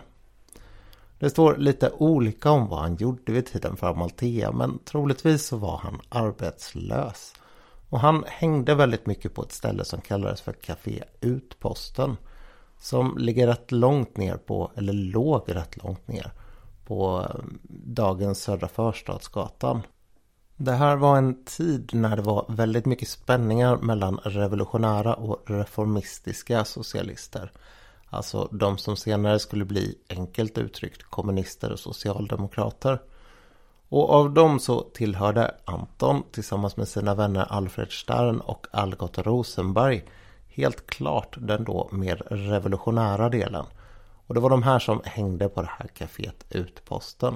Det 1.18 1.30
står 1.30 1.56
lite 1.56 1.90
olika 1.90 2.50
om 2.50 2.68
vad 2.68 2.80
han 2.80 2.96
gjorde 2.96 3.32
vid 3.32 3.46
tiden 3.46 3.76
för 3.76 3.86
Amalthea 3.86 4.52
men 4.52 4.78
troligtvis 4.84 5.46
så 5.46 5.56
var 5.56 5.76
han 5.76 6.00
arbetslös. 6.08 7.34
Och 7.88 8.00
han 8.00 8.24
hängde 8.26 8.74
väldigt 8.74 9.06
mycket 9.06 9.34
på 9.34 9.42
ett 9.42 9.52
ställe 9.52 9.84
som 9.84 10.00
kallades 10.00 10.40
för 10.40 10.52
Café 10.52 11.04
Utposten. 11.20 12.16
Som 12.80 13.18
ligger 13.18 13.46
rätt 13.46 13.72
långt 13.72 14.16
ner 14.16 14.36
på, 14.36 14.72
eller 14.76 14.92
låg 14.92 15.42
rätt 15.46 15.82
långt 15.82 16.08
ner 16.08 16.32
på 16.86 17.26
eh, 17.28 17.44
dagens 17.70 18.42
Södra 18.42 18.68
Förstadsgatan. 18.68 19.82
Det 20.56 20.72
här 20.72 20.96
var 20.96 21.18
en 21.18 21.44
tid 21.44 21.90
när 21.94 22.16
det 22.16 22.22
var 22.22 22.46
väldigt 22.48 22.86
mycket 22.86 23.08
spänningar 23.08 23.76
mellan 23.76 24.16
revolutionära 24.16 25.14
och 25.14 25.50
reformistiska 25.50 26.64
socialister. 26.64 27.52
Alltså 28.10 28.48
de 28.52 28.78
som 28.78 28.96
senare 28.96 29.38
skulle 29.38 29.64
bli 29.64 29.98
enkelt 30.08 30.58
uttryckt 30.58 31.02
kommunister 31.02 31.72
och 31.72 31.78
socialdemokrater. 31.78 32.98
Och 33.88 34.10
av 34.10 34.34
dem 34.34 34.60
så 34.60 34.80
tillhörde 34.80 35.54
Anton 35.64 36.22
tillsammans 36.32 36.76
med 36.76 36.88
sina 36.88 37.14
vänner 37.14 37.46
Alfred 37.50 37.90
Stern 37.90 38.40
och 38.40 38.66
Algot 38.70 39.18
Rosenberg 39.18 40.04
helt 40.48 40.86
klart 40.86 41.36
den 41.38 41.64
då 41.64 41.88
mer 41.92 42.16
revolutionära 42.30 43.28
delen. 43.28 43.64
Och 44.26 44.34
det 44.34 44.40
var 44.40 44.50
de 44.50 44.62
här 44.62 44.78
som 44.78 45.00
hängde 45.04 45.48
på 45.48 45.62
det 45.62 45.70
här 45.78 45.86
kaféet 45.86 46.44
Utposten. 46.50 47.34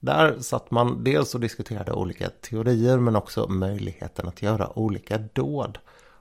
Där 0.00 0.40
satt 0.40 0.70
man 0.70 1.04
dels 1.04 1.34
och 1.34 1.40
diskuterade 1.40 1.92
olika 1.92 2.28
teorier 2.28 2.98
men 2.98 3.16
också 3.16 3.48
möjligheten 3.48 4.28
att 4.28 4.42
göra 4.42 4.78
olika 4.78 5.18
dåd. 5.18 5.78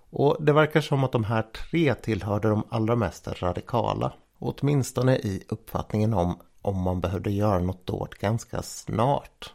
Och 0.10 0.38
det 0.40 0.54
verkar 0.54 0.82
som 0.82 1.04
att 1.04 1.12
de 1.12 1.24
här 1.24 1.42
tre 1.42 1.96
tillhörde 1.96 2.50
de 2.50 2.64
allra 2.70 2.96
mest 2.96 3.42
radikala. 3.42 4.14
Åtminstone 4.40 5.16
i 5.16 5.44
uppfattningen 5.50 6.14
om 6.14 6.40
om 6.66 6.82
man 6.82 7.02
behövde 7.02 7.32
göra 7.32 7.60
något 7.60 7.86
dåd 7.86 8.16
ganska 8.20 8.62
snart. 8.62 9.54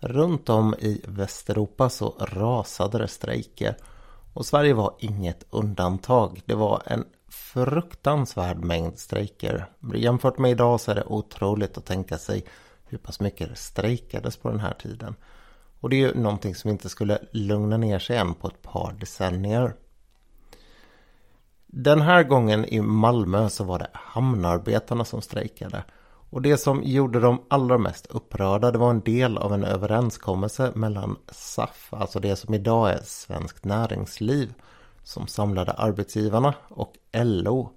Runt 0.00 0.48
om 0.48 0.74
i 0.78 1.00
Västeuropa 1.04 1.90
så 1.90 2.14
rasade 2.18 2.98
det 2.98 3.08
strejker 3.08 3.76
och 4.32 4.46
Sverige 4.46 4.74
var 4.74 4.94
inget 4.98 5.44
undantag. 5.50 6.42
Det 6.46 6.54
var 6.54 6.82
en 6.86 7.04
fruktansvärd 7.28 8.58
mängd 8.58 8.98
strejker. 8.98 9.66
Jämfört 9.94 10.38
med 10.38 10.50
idag 10.50 10.80
så 10.80 10.90
är 10.90 10.94
det 10.94 11.04
otroligt 11.04 11.78
att 11.78 11.84
tänka 11.84 12.18
sig 12.18 12.44
hur 12.84 12.98
pass 12.98 13.20
mycket 13.20 13.48
det 13.48 13.56
strejkades 13.56 14.36
på 14.36 14.50
den 14.50 14.60
här 14.60 14.74
tiden. 14.74 15.14
Och 15.80 15.90
det 15.90 15.96
är 15.96 16.00
ju 16.00 16.14
någonting 16.14 16.54
som 16.54 16.70
inte 16.70 16.88
skulle 16.88 17.18
lugna 17.32 17.76
ner 17.76 17.98
sig 17.98 18.16
än 18.16 18.34
på 18.34 18.48
ett 18.48 18.62
par 18.62 18.92
decennier. 18.92 19.74
Den 21.66 22.00
här 22.00 22.22
gången 22.22 22.64
i 22.64 22.80
Malmö 22.80 23.48
så 23.48 23.64
var 23.64 23.78
det 23.78 23.90
hamnarbetarna 23.92 25.04
som 25.04 25.22
strejkade. 25.22 25.84
Och 26.30 26.42
det 26.42 26.56
som 26.56 26.82
gjorde 26.82 27.20
dem 27.20 27.42
allra 27.48 27.78
mest 27.78 28.06
upprörda 28.06 28.70
det 28.70 28.78
var 28.78 28.90
en 28.90 29.00
del 29.00 29.38
av 29.38 29.54
en 29.54 29.64
överenskommelse 29.64 30.72
mellan 30.74 31.16
SAF, 31.30 31.88
alltså 31.90 32.20
det 32.20 32.36
som 32.36 32.54
idag 32.54 32.90
är 32.90 33.00
Svenskt 33.04 33.64
Näringsliv, 33.64 34.54
som 35.02 35.26
samlade 35.26 35.72
arbetsgivarna 35.72 36.54
och 36.68 36.92
LO. 37.12 37.70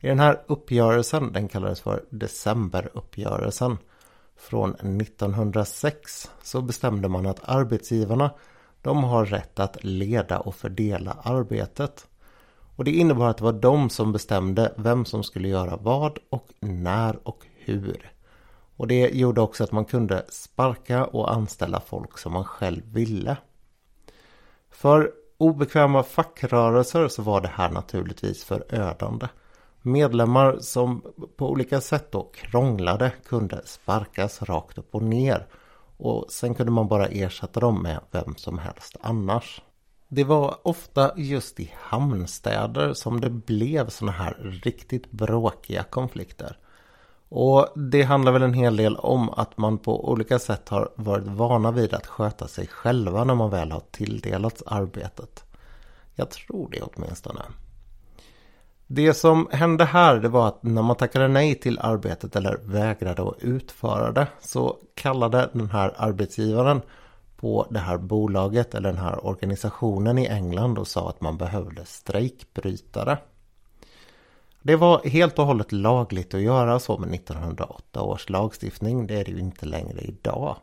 I 0.00 0.06
den 0.06 0.20
här 0.20 0.42
uppgörelsen, 0.46 1.32
den 1.32 1.48
kallades 1.48 1.80
för 1.80 2.04
decemberuppgörelsen, 2.10 3.78
från 4.38 4.74
1906 4.74 6.30
så 6.42 6.62
bestämde 6.62 7.08
man 7.08 7.26
att 7.26 7.48
arbetsgivarna 7.48 8.30
de 8.82 9.04
har 9.04 9.24
rätt 9.24 9.58
att 9.58 9.84
leda 9.84 10.38
och 10.38 10.54
fördela 10.54 11.16
arbetet. 11.22 12.06
Och 12.76 12.84
det 12.84 12.90
innebar 12.90 13.28
att 13.28 13.36
det 13.36 13.44
var 13.44 13.52
de 13.52 13.90
som 13.90 14.12
bestämde 14.12 14.74
vem 14.76 15.04
som 15.04 15.24
skulle 15.24 15.48
göra 15.48 15.76
vad 15.76 16.18
och 16.30 16.48
när 16.60 17.28
och 17.28 17.46
hur. 17.72 18.12
Och 18.76 18.86
det 18.86 19.08
gjorde 19.08 19.40
också 19.40 19.64
att 19.64 19.72
man 19.72 19.84
kunde 19.84 20.24
sparka 20.28 21.04
och 21.04 21.32
anställa 21.32 21.80
folk 21.80 22.18
som 22.18 22.32
man 22.32 22.44
själv 22.44 22.82
ville. 22.92 23.36
För 24.70 25.12
obekväma 25.38 26.02
fackrörelser 26.02 27.08
så 27.08 27.22
var 27.22 27.40
det 27.40 27.50
här 27.54 27.70
naturligtvis 27.70 28.44
förödande. 28.44 29.28
Medlemmar 29.82 30.58
som 30.60 31.02
på 31.36 31.50
olika 31.50 31.80
sätt 31.80 32.12
då 32.12 32.30
krånglade 32.34 33.12
kunde 33.26 33.62
sparkas 33.64 34.42
rakt 34.42 34.78
upp 34.78 34.94
och 34.94 35.02
ner. 35.02 35.46
Och 35.96 36.26
sen 36.28 36.54
kunde 36.54 36.72
man 36.72 36.88
bara 36.88 37.06
ersätta 37.06 37.60
dem 37.60 37.82
med 37.82 38.00
vem 38.10 38.36
som 38.36 38.58
helst 38.58 38.96
annars. 39.00 39.62
Det 40.08 40.24
var 40.24 40.58
ofta 40.62 41.12
just 41.16 41.60
i 41.60 41.72
hamnstäder 41.76 42.92
som 42.92 43.20
det 43.20 43.30
blev 43.30 43.88
sådana 43.88 44.12
här 44.12 44.60
riktigt 44.64 45.10
bråkiga 45.10 45.82
konflikter. 45.82 46.58
Och 47.28 47.68
det 47.76 48.02
handlar 48.02 48.32
väl 48.32 48.42
en 48.42 48.54
hel 48.54 48.76
del 48.76 48.96
om 48.96 49.30
att 49.30 49.58
man 49.58 49.78
på 49.78 50.10
olika 50.10 50.38
sätt 50.38 50.68
har 50.68 50.92
varit 50.94 51.26
vana 51.26 51.70
vid 51.70 51.94
att 51.94 52.06
sköta 52.06 52.48
sig 52.48 52.66
själva 52.66 53.24
när 53.24 53.34
man 53.34 53.50
väl 53.50 53.72
har 53.72 53.82
tilldelats 53.90 54.62
arbetet. 54.66 55.44
Jag 56.14 56.30
tror 56.30 56.68
det 56.70 56.82
åtminstone. 56.82 57.40
Det 58.86 59.14
som 59.14 59.48
hände 59.50 59.84
här 59.84 60.16
det 60.16 60.28
var 60.28 60.48
att 60.48 60.62
när 60.62 60.82
man 60.82 60.96
tackade 60.96 61.28
nej 61.28 61.54
till 61.54 61.78
arbetet 61.78 62.36
eller 62.36 62.56
vägrade 62.64 63.22
att 63.22 63.38
utföra 63.42 64.12
det 64.12 64.26
så 64.40 64.76
kallade 64.94 65.50
den 65.52 65.70
här 65.70 65.94
arbetsgivaren 65.96 66.80
på 67.36 67.66
det 67.70 67.78
här 67.78 67.98
bolaget 67.98 68.74
eller 68.74 68.88
den 68.88 69.02
här 69.02 69.26
organisationen 69.26 70.18
i 70.18 70.26
England 70.26 70.78
och 70.78 70.88
sa 70.88 71.08
att 71.08 71.20
man 71.20 71.36
behövde 71.36 71.84
strejkbrytare. 71.84 73.18
Det 74.68 74.76
var 74.76 75.00
helt 75.04 75.38
och 75.38 75.46
hållet 75.46 75.72
lagligt 75.72 76.34
att 76.34 76.40
göra 76.40 76.78
så 76.78 76.98
med 76.98 77.14
1908 77.14 78.02
års 78.02 78.28
lagstiftning. 78.28 79.06
Det 79.06 79.14
är 79.14 79.24
det 79.24 79.30
ju 79.30 79.38
inte 79.38 79.66
längre 79.66 80.00
idag. 80.00 80.56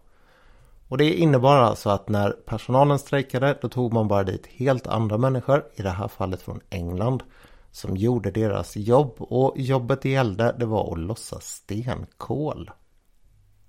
Och 0.88 0.98
det 0.98 1.14
innebar 1.14 1.56
alltså 1.58 1.90
att 1.90 2.10
när 2.10 2.32
personalen 2.32 3.00
strejkade 3.00 3.58
då 3.62 3.70
tog 3.70 3.94
man 3.94 4.08
bara 4.08 4.24
dit 4.24 4.48
helt 4.48 4.88
andra 4.88 5.18
människor, 5.18 5.66
i 5.76 5.82
det 5.82 5.90
här 5.90 6.08
fallet 6.08 6.42
från 6.42 6.60
England, 6.70 7.24
som 7.72 7.98
gjorde 7.98 8.32
deras 8.32 8.76
jobb. 8.76 9.16
Och 9.18 9.54
jobbet 9.58 10.02
det 10.02 10.10
gällde 10.10 10.56
det 10.60 10.66
var 10.66 10.92
att 10.92 11.00
lossa 11.00 11.40
stenkol. 11.40 12.72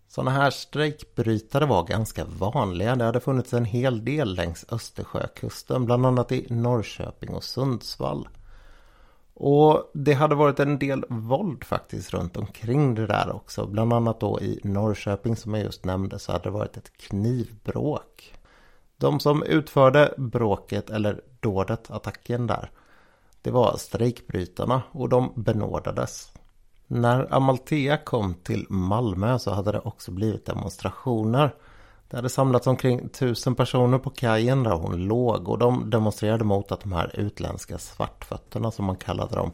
Sådana 0.09 0.31
här 0.31 0.51
strejkbrytare 0.51 1.67
var 1.67 1.85
ganska 1.85 2.25
vanliga. 2.25 2.97
Det 2.97 3.05
hade 3.05 3.21
funnits 3.21 3.55
en 3.55 3.65
hel 3.65 4.05
del 4.05 4.35
längs 4.35 4.67
Östersjökusten, 4.69 5.85
bland 5.85 6.07
annat 6.07 6.33
i 6.33 6.47
Norrköping 6.51 7.35
och 7.35 7.45
Sundsvall. 7.45 8.29
Och 9.39 9.91
det 9.95 10.13
hade 10.13 10.35
varit 10.35 10.61
en 10.61 10.79
del 10.79 11.05
våld 11.09 11.65
faktiskt 11.65 12.15
runt 12.15 12.37
omkring 12.37 12.95
det 12.95 13.07
där 13.07 13.35
också. 13.35 13.67
Bland 13.67 13.93
annat 13.93 14.21
då 14.21 14.41
i 14.41 14.61
Norrköping 14.65 15.37
som 15.37 15.55
jag 15.55 15.63
just 15.63 15.85
nämnde 15.85 16.19
så 16.19 16.33
hade 16.33 16.45
det 16.45 16.51
varit 16.51 16.77
ett 16.77 16.97
knivbråk. 16.97 18.35
De 18.97 19.21
som 19.21 19.43
utförde 19.43 20.15
bråket 20.17 20.91
eller 20.91 21.21
dådet, 21.41 21.91
attacken 21.91 22.47
där. 22.47 22.71
Det 23.43 23.51
var 23.51 23.77
strejkbrytarna 23.77 24.83
och 24.93 25.09
de 25.09 25.33
benådades. 25.37 26.33
När 26.87 27.35
Amalthea 27.35 27.97
kom 27.97 28.35
till 28.35 28.67
Malmö 28.69 29.39
så 29.39 29.51
hade 29.51 29.73
det 29.73 29.81
också 29.81 30.11
blivit 30.11 30.47
demonstrationer. 30.47 31.55
Det 32.09 32.17
hade 32.17 32.29
samlats 32.29 32.67
omkring 32.67 33.09
tusen 33.09 33.55
personer 33.55 33.99
på 33.99 34.11
kajen 34.11 34.63
där 34.63 34.71
hon 34.71 34.97
låg 34.97 35.49
och 35.49 35.59
de 35.59 35.91
demonstrerade 35.91 36.45
mot 36.45 36.73
att 36.73 36.81
de 36.81 36.93
här 36.93 37.21
utländska 37.21 37.79
svartfötterna 37.79 38.71
som 38.71 38.85
man 38.85 38.97
kallade 38.97 39.35
dem 39.35 39.53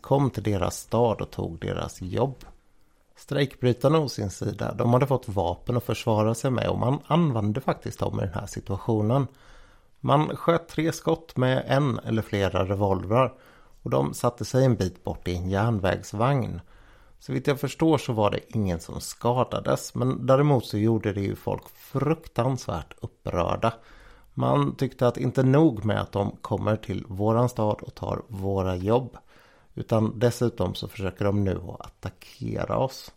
kom 0.00 0.30
till 0.30 0.42
deras 0.42 0.76
stad 0.76 1.20
och 1.20 1.30
tog 1.30 1.60
deras 1.60 2.02
jobb. 2.02 2.44
Strejkbrytarna 3.16 3.98
å 3.98 4.08
sin 4.08 4.30
sida, 4.30 4.74
de 4.74 4.92
hade 4.92 5.06
fått 5.06 5.28
vapen 5.28 5.76
att 5.76 5.84
försvara 5.84 6.34
sig 6.34 6.50
med 6.50 6.68
och 6.68 6.78
man 6.78 6.98
använde 7.06 7.60
faktiskt 7.60 7.98
dem 7.98 8.20
i 8.20 8.22
den 8.22 8.34
här 8.34 8.46
situationen. 8.46 9.26
Man 10.00 10.36
sköt 10.36 10.68
tre 10.68 10.92
skott 10.92 11.36
med 11.36 11.64
en 11.66 11.98
eller 11.98 12.22
flera 12.22 12.64
revolvrar 12.64 13.32
och 13.82 13.90
de 13.90 14.14
satte 14.14 14.44
sig 14.44 14.64
en 14.64 14.74
bit 14.74 15.04
bort 15.04 15.28
i 15.28 15.36
en 15.36 15.50
järnvägsvagn. 15.50 16.60
Så 17.26 17.32
vitt 17.32 17.46
jag 17.46 17.60
förstår 17.60 17.98
så 17.98 18.12
var 18.12 18.30
det 18.30 18.56
ingen 18.56 18.80
som 18.80 19.00
skadades 19.00 19.94
men 19.94 20.26
däremot 20.26 20.66
så 20.66 20.78
gjorde 20.78 21.12
det 21.12 21.20
ju 21.20 21.36
folk 21.36 21.68
fruktansvärt 21.68 22.94
upprörda. 23.00 23.72
Man 24.34 24.76
tyckte 24.76 25.08
att 25.08 25.16
inte 25.16 25.42
nog 25.42 25.84
med 25.84 26.00
att 26.00 26.12
de 26.12 26.36
kommer 26.40 26.76
till 26.76 27.04
våran 27.08 27.48
stad 27.48 27.76
och 27.82 27.94
tar 27.94 28.22
våra 28.28 28.76
jobb 28.76 29.16
utan 29.74 30.18
dessutom 30.18 30.74
så 30.74 30.88
försöker 30.88 31.24
de 31.24 31.44
nu 31.44 31.60
att 31.68 31.86
attackera 31.86 32.78
oss. 32.78 33.12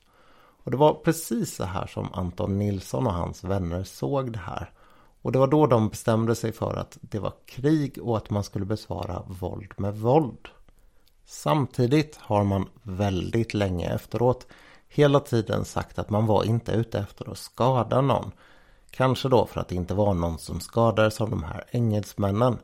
Och 0.64 0.72
det 0.72 0.78
var 0.78 0.94
precis 0.94 1.56
så 1.56 1.64
här 1.64 1.88
som 1.88 2.14
Anton 2.14 2.60
Nilsson 2.60 3.08
och 3.08 3.14
hans 3.14 3.44
vänner 3.44 3.84
såg 3.84 4.32
det 4.32 4.40
här. 4.40 4.72
Och 5.22 5.32
det 5.32 5.40
var 5.40 5.48
då 5.48 5.68
de 5.68 5.90
bestämde 5.90 6.36
sig 6.36 6.52
för 6.52 6.76
att 6.76 6.98
det 7.02 7.20
var 7.20 7.34
krig 7.46 8.00
och 8.02 8.18
att 8.18 8.30
man 8.30 8.44
skulle 8.44 8.66
besvara 8.66 9.24
våld 9.28 9.74
med 9.78 9.96
våld. 9.96 10.50
Samtidigt 11.30 12.16
har 12.22 12.44
man 12.44 12.70
väldigt 12.84 13.54
länge 13.54 13.90
efteråt 13.90 14.48
hela 14.88 15.20
tiden 15.20 15.66
sagt 15.66 16.00
att 16.00 16.10
man 16.10 16.26
var 16.26 16.44
inte 16.44 16.72
ute 16.72 17.00
efter 17.00 17.32
att 17.32 17.38
skada 17.38 18.02
någon. 18.02 18.32
Kanske 18.92 19.30
då 19.30 19.46
för 19.46 19.60
att 19.60 19.68
det 19.68 19.76
inte 19.76 19.94
var 19.94 20.14
någon 20.14 20.38
som 20.38 20.60
skadades 20.60 21.22
av 21.22 21.30
de 21.30 21.44
här 21.44 21.66
engelsmännen. 21.72 22.58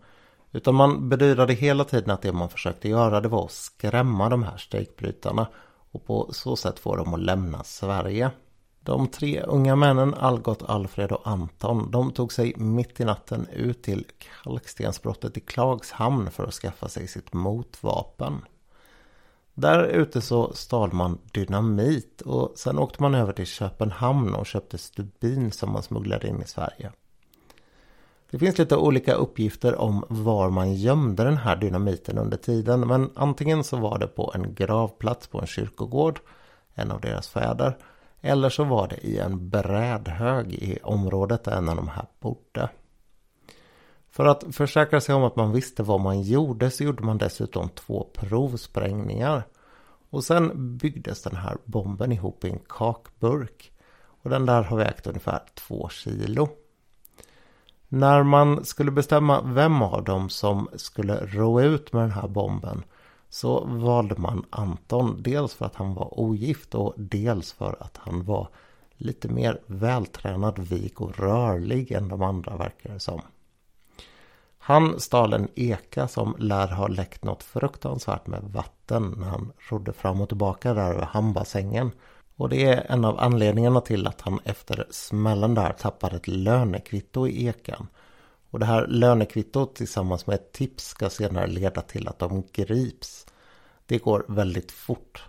Utan 0.52 0.76
man 0.76 1.10
bedyrade 1.10 1.54
hela 1.54 1.84
tiden 1.84 2.12
att 2.12 2.22
det 2.22 2.32
man 2.32 2.50
försökte 2.50 2.90
göra 2.90 3.22
det 3.22 3.28
var 3.28 3.46
att 3.46 3.52
skrämma 3.52 4.30
de 4.30 4.44
här 4.44 4.58
strejkbrytarna 4.58 5.48
och 5.92 6.06
på 6.06 6.30
så 6.34 6.56
sätt 6.56 6.80
få 6.80 6.96
dem 6.96 7.14
att 7.14 7.20
lämna 7.20 7.64
Sverige. 7.64 8.32
De 8.80 9.08
tre 9.08 9.42
unga 9.42 9.76
männen 9.76 10.14
Algot, 10.14 10.64
Alfred 10.64 11.12
och 11.12 11.28
Anton 11.28 11.92
de 11.92 12.12
tog 12.12 12.34
sig 12.34 12.54
mitt 12.58 13.00
i 13.00 13.06
natten 13.06 13.48
ut 13.48 13.84
till 13.84 14.06
kalkstensbrottet 14.44 15.38
i 15.38 15.40
Klagshamn 15.40 16.32
för 16.32 16.44
att 16.44 16.54
skaffa 16.54 16.90
sig 16.90 17.08
sitt 17.08 17.34
motvapen. 17.34 18.42
Där 19.54 19.84
ute 19.84 20.22
så 20.22 20.54
stal 20.54 20.94
man 20.94 21.18
dynamit 21.32 22.22
och 22.22 22.52
sen 22.56 22.80
åkte 22.80 23.02
man 23.02 23.16
över 23.16 23.34
till 23.34 23.46
Köpenhamn 23.46 24.36
och 24.36 24.46
köpte 24.46 24.78
stubin 24.78 25.52
som 25.52 25.72
man 25.72 25.84
smugglade 25.84 26.28
in 26.28 26.42
i 26.42 26.48
Sverige. 26.48 26.92
Det 28.32 28.40
finns 28.40 28.58
lite 28.58 28.78
olika 28.78 29.14
uppgifter 29.14 29.76
om 29.76 30.06
var 30.10 30.50
man 30.50 30.74
gömde 30.74 31.24
den 31.24 31.38
här 31.38 31.56
dynamiten 31.56 32.18
under 32.18 32.38
tiden 32.38 32.80
men 32.80 33.10
antingen 33.16 33.64
så 33.64 33.78
var 33.78 34.00
det 34.00 34.08
på 34.08 34.32
en 34.36 34.54
gravplats 34.54 35.28
på 35.28 35.42
en 35.42 35.48
kyrkogård, 35.48 36.20
en 36.74 36.92
av 36.92 37.02
deras 37.02 37.28
fäder, 37.28 37.78
eller 38.22 38.50
så 38.50 38.64
var 38.64 38.88
det 38.88 38.98
i 38.98 39.18
en 39.18 39.50
brädhög 39.50 40.54
i 40.54 40.80
området 40.84 41.44
där 41.44 41.58
en 41.58 41.70
av 41.70 41.76
de 41.76 41.88
här 41.88 42.06
bodde. 42.20 42.70
För 44.14 44.26
att 44.26 44.44
försäkra 44.52 45.02
sig 45.02 45.16
om 45.16 45.24
att 45.24 45.36
man 45.36 45.52
visste 45.52 45.84
vad 45.84 46.00
man 46.00 46.22
gjorde 46.22 46.72
så 46.72 46.84
gjorde 46.84 47.04
man 47.04 47.18
dessutom 47.18 47.70
två 47.70 48.08
provsprängningar. 48.14 49.44
Och 50.10 50.24
sen 50.24 50.78
byggdes 50.78 51.24
den 51.24 51.36
här 51.36 51.58
bomben 51.66 52.12
ihop 52.12 52.46
i 52.46 52.50
en 52.50 52.60
kakburk. 52.70 53.72
Och 54.24 54.30
den 54.30 54.46
där 54.46 54.64
har 54.64 54.78
vägt 54.78 55.08
ungefär 55.08 55.40
två 55.54 55.90
kilo. 55.90 56.50
När 57.88 58.24
man 58.24 58.66
skulle 58.66 58.92
bestämma 58.92 59.42
vem 59.42 59.82
av 59.82 60.04
dem 60.04 60.30
som 60.30 60.70
skulle 60.76 61.26
ro 61.26 61.62
ut 61.62 61.94
med 61.94 62.04
den 62.04 62.12
här 62.12 62.28
bomben 62.28 62.84
så 63.30 63.66
valde 63.66 64.16
man 64.18 64.46
Anton. 64.50 65.24
Dels 65.24 65.54
för 65.54 65.66
att 65.66 65.76
han 65.76 65.94
var 65.94 66.20
ogift 66.20 66.76
och 66.76 66.94
dels 66.98 67.54
för 67.54 67.76
att 67.80 67.98
han 67.98 68.24
var 68.24 68.48
lite 68.98 69.28
mer 69.28 69.62
vältränad, 69.66 70.60
vik 70.60 71.02
och 71.02 71.20
rörlig 71.20 71.92
än 71.92 72.08
de 72.08 72.22
andra 72.22 72.58
verkar 72.58 72.94
det 72.94 73.00
som. 73.00 73.22
Han 74.66 75.00
stal 75.00 75.34
en 75.34 75.48
eka 75.56 76.08
som 76.08 76.36
lär 76.40 76.68
ha 76.68 76.88
läckt 76.88 77.24
något 77.24 77.44
fruktansvärt 77.44 78.28
med 78.28 78.44
vatten 78.44 79.16
när 79.18 79.28
han 79.28 79.52
rodde 79.70 79.94
fram 79.94 80.22
och 80.22 80.28
tillbaka 80.28 80.74
där 80.74 80.92
över 80.92 81.06
hamnbassängen. 81.06 81.92
Och 82.36 82.50
det 82.50 82.66
är 82.66 82.92
en 82.92 83.06
av 83.06 83.20
anledningarna 83.20 83.82
till 83.82 84.08
att 84.08 84.22
han 84.22 84.40
efter 84.44 84.88
smällen 84.90 85.56
där 85.56 85.74
tappar 85.74 86.16
ett 86.16 86.28
lönekvitto 86.28 87.28
i 87.28 87.48
ekan. 87.48 87.88
Och 88.50 88.60
det 88.60 88.66
här 88.66 88.88
lönekvittot 88.88 89.76
tillsammans 89.76 90.28
med 90.28 90.34
ett 90.34 90.52
tips 90.52 90.88
ska 90.88 91.10
senare 91.10 91.48
leda 91.48 91.82
till 91.82 92.08
att 92.08 92.20
de 92.20 92.44
grips. 92.52 93.26
Det 93.86 93.98
går 93.98 94.26
väldigt 94.28 94.72
fort. 94.72 95.24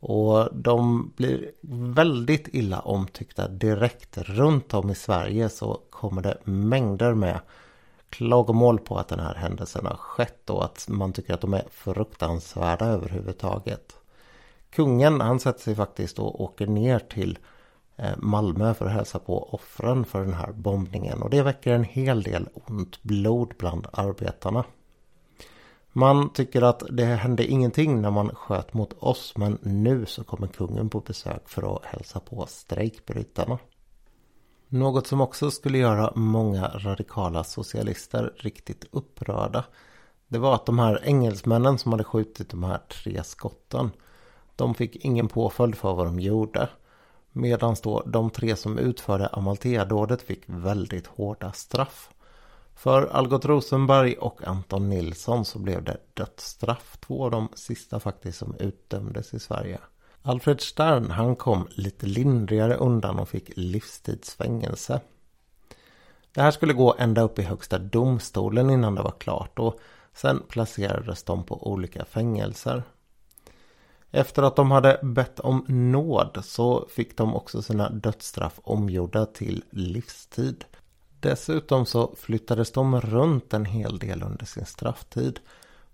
Och 0.00 0.48
de 0.54 1.08
blir 1.16 1.50
väldigt 1.94 2.48
illa 2.52 2.80
omtyckta 2.80 3.48
direkt. 3.48 4.18
Runt 4.18 4.74
om 4.74 4.90
i 4.90 4.94
Sverige 4.94 5.48
så 5.48 5.80
kommer 5.90 6.22
det 6.22 6.38
mängder 6.44 7.14
med 7.14 7.40
klagomål 8.14 8.78
på 8.78 8.98
att 8.98 9.08
den 9.08 9.20
här 9.20 9.34
händelsen 9.34 9.86
har 9.86 9.96
skett 9.96 10.50
och 10.50 10.64
att 10.64 10.86
man 10.88 11.12
tycker 11.12 11.34
att 11.34 11.40
de 11.40 11.54
är 11.54 11.64
fruktansvärda 11.70 12.86
överhuvudtaget. 12.86 13.96
Kungen 14.70 15.20
han 15.20 15.40
sätter 15.40 15.60
sig 15.60 15.74
faktiskt 15.74 16.18
och 16.18 16.40
åker 16.40 16.66
ner 16.66 16.98
till 16.98 17.38
eh, 17.96 18.16
Malmö 18.16 18.74
för 18.74 18.86
att 18.86 18.92
hälsa 18.92 19.18
på 19.18 19.54
offren 19.54 20.04
för 20.04 20.20
den 20.20 20.34
här 20.34 20.52
bombningen 20.52 21.22
och 21.22 21.30
det 21.30 21.42
väcker 21.42 21.72
en 21.72 21.84
hel 21.84 22.22
del 22.22 22.48
ont 22.54 23.02
blod 23.02 23.54
bland 23.58 23.86
arbetarna. 23.92 24.64
Man 25.92 26.32
tycker 26.32 26.62
att 26.62 26.82
det 26.90 27.04
hände 27.04 27.46
ingenting 27.46 28.02
när 28.02 28.10
man 28.10 28.34
sköt 28.34 28.74
mot 28.74 28.92
oss 29.02 29.32
men 29.36 29.58
nu 29.62 30.06
så 30.06 30.24
kommer 30.24 30.46
kungen 30.46 30.90
på 30.90 31.00
besök 31.00 31.48
för 31.48 31.76
att 31.76 31.84
hälsa 31.84 32.20
på 32.20 32.46
strejkbrytarna. 32.48 33.58
Något 34.68 35.06
som 35.06 35.20
också 35.20 35.50
skulle 35.50 35.78
göra 35.78 36.12
många 36.14 36.68
radikala 36.68 37.44
socialister 37.44 38.32
riktigt 38.36 38.84
upprörda. 38.90 39.64
Det 40.28 40.38
var 40.38 40.54
att 40.54 40.66
de 40.66 40.78
här 40.78 41.00
engelsmännen 41.04 41.78
som 41.78 41.92
hade 41.92 42.04
skjutit 42.04 42.50
de 42.50 42.64
här 42.64 42.78
tre 42.78 43.24
skotten. 43.24 43.90
De 44.56 44.74
fick 44.74 44.96
ingen 44.96 45.28
påföljd 45.28 45.74
för 45.74 45.94
vad 45.94 46.06
de 46.06 46.20
gjorde. 46.20 46.68
Medan 47.32 47.76
då 47.82 48.02
de 48.06 48.30
tre 48.30 48.56
som 48.56 48.78
utförde 48.78 49.26
Amalthea-dådet 49.26 50.22
fick 50.22 50.42
väldigt 50.46 51.06
hårda 51.06 51.52
straff. 51.52 52.10
För 52.74 53.06
Algot 53.06 53.44
Rosenberg 53.44 54.14
och 54.14 54.46
Anton 54.46 54.88
Nilsson 54.88 55.44
så 55.44 55.58
blev 55.58 55.84
det 55.84 55.96
dödsstraff. 56.14 56.96
Två 57.00 57.24
av 57.24 57.30
de 57.30 57.48
sista 57.54 58.00
faktiskt 58.00 58.38
som 58.38 58.54
utdömdes 58.58 59.34
i 59.34 59.38
Sverige. 59.38 59.78
Alfred 60.26 60.60
Stern 60.60 61.10
han 61.10 61.36
kom 61.36 61.68
lite 61.70 62.06
lindrigare 62.06 62.74
undan 62.74 63.18
och 63.18 63.28
fick 63.28 63.50
livstidsfängelse. 63.56 65.00
Det 66.32 66.42
här 66.42 66.50
skulle 66.50 66.72
gå 66.72 66.94
ända 66.98 67.22
upp 67.22 67.38
i 67.38 67.42
högsta 67.42 67.78
domstolen 67.78 68.70
innan 68.70 68.94
det 68.94 69.02
var 69.02 69.14
klart 69.18 69.58
och 69.58 69.80
sen 70.14 70.42
placerades 70.48 71.22
de 71.22 71.44
på 71.44 71.72
olika 71.72 72.04
fängelser. 72.04 72.82
Efter 74.10 74.42
att 74.42 74.56
de 74.56 74.70
hade 74.70 75.00
bett 75.02 75.40
om 75.40 75.64
nåd 75.68 76.38
så 76.44 76.88
fick 76.90 77.16
de 77.16 77.34
också 77.34 77.62
sina 77.62 77.90
dödsstraff 77.90 78.60
omgjorda 78.62 79.26
till 79.26 79.64
livstid. 79.70 80.64
Dessutom 81.20 81.86
så 81.86 82.14
flyttades 82.16 82.72
de 82.72 83.00
runt 83.00 83.54
en 83.54 83.64
hel 83.64 83.98
del 83.98 84.22
under 84.22 84.46
sin 84.46 84.66
strafftid. 84.66 85.40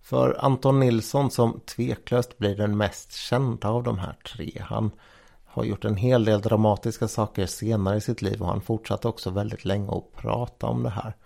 För 0.02 0.44
Anton 0.44 0.80
Nilsson 0.80 1.30
som 1.30 1.60
tveklöst 1.60 2.38
blir 2.38 2.56
den 2.56 2.76
mest 2.76 3.12
kända 3.12 3.68
av 3.68 3.82
de 3.82 3.98
här 3.98 4.16
tre. 4.34 4.62
Han 4.66 4.90
har 5.44 5.64
gjort 5.64 5.84
en 5.84 5.96
hel 5.96 6.24
del 6.24 6.40
dramatiska 6.40 7.08
saker 7.08 7.46
senare 7.46 7.96
i 7.96 8.00
sitt 8.00 8.22
liv 8.22 8.42
och 8.42 8.48
han 8.48 8.60
fortsatte 8.60 9.08
också 9.08 9.30
väldigt 9.30 9.64
länge 9.64 9.92
att 9.92 10.12
prata 10.12 10.66
om 10.66 10.82
det 10.82 10.90
här. 10.90 11.16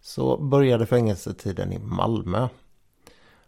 Så 0.00 0.36
började 0.36 0.86
fängelsetiden 0.86 1.72
i 1.72 1.78
Malmö. 1.78 2.48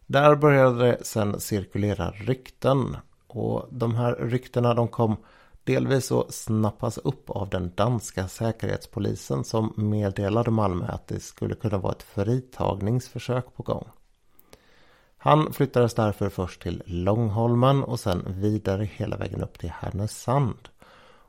Där 0.06 0.36
började 0.36 0.86
det 0.86 1.04
sen 1.04 1.40
cirkulera 1.40 2.10
rykten 2.10 2.96
och 3.26 3.68
de 3.70 3.94
här 3.94 4.16
ryktena 4.20 4.74
de 4.74 4.88
kom 4.88 5.16
delvis 5.64 6.12
att 6.12 6.34
snappas 6.34 6.98
upp 6.98 7.30
av 7.30 7.48
den 7.48 7.72
danska 7.74 8.28
säkerhetspolisen 8.28 9.44
som 9.44 9.72
meddelade 9.76 10.50
Malmö 10.50 10.86
att 10.86 11.06
det 11.06 11.20
skulle 11.20 11.54
kunna 11.54 11.78
vara 11.78 11.92
ett 11.92 12.02
fritagningsförsök 12.02 13.56
på 13.56 13.62
gång. 13.62 13.86
Han 15.24 15.52
flyttades 15.52 15.94
därför 15.94 16.28
först 16.28 16.62
till 16.62 16.82
Långholmen 16.86 17.82
och 17.82 18.00
sen 18.00 18.22
vidare 18.28 18.84
hela 18.84 19.16
vägen 19.16 19.42
upp 19.42 19.58
till 19.58 19.70
Härnösand. 19.70 20.68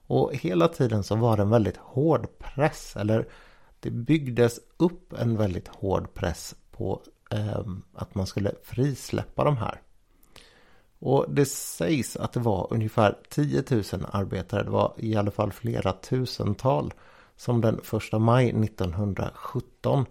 Och 0.08 0.36
hela 0.36 0.68
tiden 0.68 1.04
så 1.04 1.16
var 1.16 1.38
det 1.38 1.44
en 1.44 1.50
väldigt 1.50 1.78
hård 1.78 2.28
press, 2.40 2.96
eller 2.96 3.28
det 3.80 3.92
byggdes 3.92 4.60
upp 4.78 5.14
en 5.14 5.38
väldigt 5.38 5.68
hård 5.68 6.14
press 6.14 6.56
på 6.72 7.02
eh, 7.32 7.60
att 7.94 8.16
man 8.16 8.28
skulle 8.28 8.52
frisläppa 8.64 9.44
de 9.44 9.58
här. 9.58 9.82
Och 11.00 11.26
det 11.30 11.46
sägs 11.46 12.16
att 12.16 12.34
det 12.34 12.40
var 12.40 12.68
ungefär 12.70 13.18
10 13.30 13.64
000 13.70 13.84
arbetare, 14.12 14.64
det 14.64 14.70
var 14.70 14.94
i 14.98 15.16
alla 15.16 15.32
fall 15.32 15.52
flera 15.52 15.92
tusental, 15.92 16.94
som 17.38 17.62
den 17.62 17.80
1 18.14 18.22
maj 18.22 18.50
1917 18.50 20.06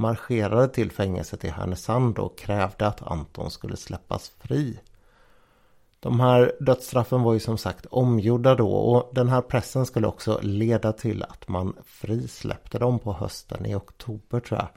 marscherade 0.00 0.68
till 0.68 0.90
fängelset 0.90 1.44
i 1.44 1.48
Härnösand 1.48 2.18
och 2.18 2.38
krävde 2.38 2.86
att 2.86 3.02
Anton 3.02 3.50
skulle 3.50 3.76
släppas 3.76 4.32
fri. 4.38 4.80
De 6.00 6.20
här 6.20 6.52
dödsstraffen 6.60 7.22
var 7.22 7.32
ju 7.32 7.40
som 7.40 7.58
sagt 7.58 7.86
omgjorda 7.86 8.54
då 8.54 8.70
och 8.70 9.14
den 9.14 9.28
här 9.28 9.40
pressen 9.40 9.86
skulle 9.86 10.06
också 10.06 10.38
leda 10.42 10.92
till 10.92 11.22
att 11.22 11.48
man 11.48 11.76
frisläppte 11.84 12.78
dem 12.78 12.98
på 12.98 13.12
hösten 13.12 13.66
i 13.66 13.74
oktober 13.74 14.40
tror 14.40 14.60
jag 14.60 14.68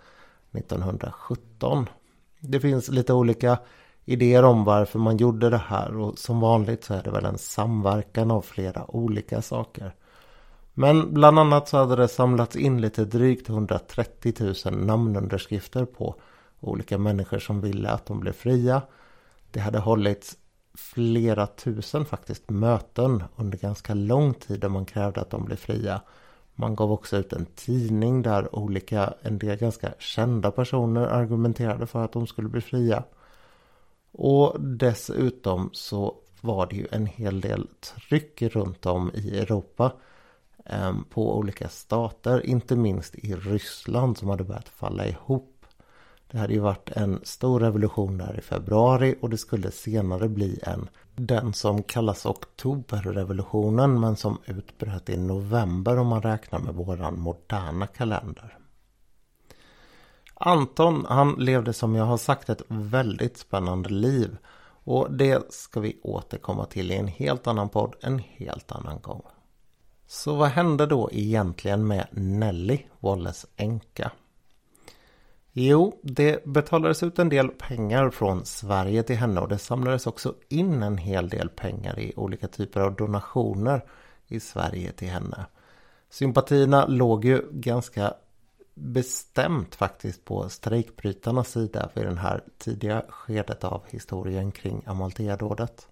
1917. 0.60 1.90
Det 2.40 2.60
finns 2.60 2.90
lite 2.90 3.14
olika 3.14 3.58
idéer 4.06 4.44
om 4.44 4.64
varför 4.64 5.00
man 5.00 5.18
gjorde 5.18 5.50
det 5.50 5.58
här 5.68 5.98
och 5.98 6.20
som 6.20 6.40
vanligt 6.40 6.84
så 6.84 6.94
är 6.94 7.04
det 7.04 7.12
väl 7.12 7.26
en 7.26 7.38
samverkan 7.38 8.32
av 8.32 8.42
flera 8.42 8.96
olika 8.96 9.42
saker. 9.42 9.96
Men 10.74 11.14
bland 11.14 11.40
annat 11.40 11.70
så 11.70 11.78
hade 11.78 11.96
det 11.96 12.08
samlats 12.08 12.56
in 12.56 12.82
lite 12.82 13.06
drygt 13.06 13.50
130 13.50 14.34
000 14.66 14.86
namnunderskrifter 14.86 15.86
på 15.86 16.16
olika 16.60 16.98
människor 16.98 17.40
som 17.40 17.62
ville 17.62 17.90
att 17.90 18.06
de 18.06 18.20
blev 18.20 18.34
fria. 18.34 18.82
Det 19.52 19.60
hade 19.60 19.80
hållits 19.80 20.38
flera 20.74 21.48
tusen 21.48 22.06
faktiskt 22.06 22.50
möten 22.50 23.24
under 23.36 23.58
ganska 23.58 23.94
lång 23.94 24.34
tid 24.34 24.60
där 24.60 24.70
man 24.70 24.86
krävde 24.86 25.22
att 25.22 25.30
de 25.30 25.46
blev 25.46 25.56
fria. 25.56 26.02
Man 26.56 26.76
gav 26.76 26.92
också 26.92 27.18
ut 27.18 27.34
en 27.34 27.46
tidning 27.46 28.22
där 28.22 28.56
olika, 28.56 29.14
en 29.22 29.38
del 29.38 29.58
ganska 29.58 29.94
kända 30.00 30.52
personer 30.52 31.02
argumenterade 31.02 31.86
för 31.86 32.04
att 32.04 32.12
de 32.12 32.28
skulle 32.28 32.50
bli 32.50 32.62
fria. 32.62 33.04
Och 34.12 34.62
dessutom 34.62 35.70
så 35.74 36.16
var 36.42 36.66
det 36.66 36.76
ju 36.76 36.88
en 36.92 37.06
hel 37.06 37.42
del 37.42 37.68
tryck 37.68 38.42
runt 38.42 38.86
om 38.86 39.12
i 39.14 39.40
Europa 39.40 39.92
Ehm, 40.66 41.04
på 41.04 41.38
olika 41.38 41.70
stater, 41.70 42.46
inte 42.46 42.76
minst 42.76 43.16
i 43.16 43.36
Ryssland 43.36 44.18
som 44.18 44.30
hade 44.30 44.44
börjat 44.44 44.70
falla 44.70 45.08
ihop. 45.08 45.66
Det 46.32 46.38
hade 46.38 46.54
ju 46.54 46.60
varit 46.60 46.90
en 46.90 47.20
stor 47.24 47.60
revolution 47.60 48.18
där 48.18 48.38
i 48.38 48.42
februari 48.42 49.16
och 49.22 49.30
det 49.30 49.38
skulle 49.38 49.72
senare 49.72 50.30
bli 50.30 50.60
en 50.64 50.90
den 51.16 51.54
som 51.54 51.84
kallas 51.84 52.26
oktoberrevolutionen 52.26 54.00
men 54.00 54.16
som 54.16 54.38
utbröt 54.46 55.10
i 55.10 55.18
november 55.18 55.98
om 55.98 56.08
man 56.08 56.22
räknar 56.22 56.60
med 56.60 56.74
våran 56.76 57.20
moderna 57.20 57.88
kalender. 57.88 58.58
Anton 60.34 61.06
han 61.10 61.34
levde 61.34 61.74
som 61.74 61.96
jag 61.96 62.06
har 62.06 62.18
sagt 62.18 62.50
ett 62.50 62.62
väldigt 62.68 63.38
spännande 63.38 63.90
liv 63.90 64.38
Och 64.86 65.12
det 65.12 65.54
ska 65.54 65.80
vi 65.80 66.00
återkomma 66.04 66.66
till 66.66 66.92
i 66.92 66.96
en 66.96 67.08
helt 67.08 67.48
annan 67.48 67.70
podd 67.70 67.96
en 68.02 68.20
helt 68.20 68.72
annan 68.72 69.00
gång. 69.02 69.24
Så 70.14 70.36
vad 70.36 70.50
hände 70.50 70.86
då 70.86 71.10
egentligen 71.12 71.88
med 71.88 72.08
Nelly, 72.12 72.80
Wallace 73.00 73.48
änka? 73.56 74.12
Jo, 75.52 76.00
det 76.04 76.46
betalades 76.46 77.04
ut 77.04 77.20
en 77.20 77.30
del 77.30 77.48
pengar 77.50 78.10
från 78.10 78.46
Sverige 78.46 79.04
till 79.04 79.16
henne 79.16 79.42
och 79.42 79.48
det 79.48 79.58
samlades 79.58 80.08
också 80.08 80.36
in 80.50 80.84
en 80.84 80.98
hel 80.98 81.30
del 81.30 81.50
pengar 81.50 82.00
i 82.00 82.14
olika 82.16 82.48
typer 82.48 82.82
av 82.82 82.96
donationer 82.96 83.86
i 84.28 84.40
Sverige 84.40 84.92
till 84.92 85.10
henne. 85.10 85.46
Sympatierna 86.10 86.86
låg 86.86 87.26
ju 87.26 87.42
ganska 87.52 88.14
bestämt 88.74 89.76
faktiskt 89.76 90.26
på 90.26 90.50
strejkbrytarnas 90.50 91.52
sida 91.52 91.90
vid 91.94 92.06
den 92.06 92.18
här 92.18 92.44
tidiga 92.58 93.06
skedet 93.10 93.64
av 93.64 93.84
historien 93.90 94.52
kring 94.52 94.84
Amalthea-dådet. 94.86 95.88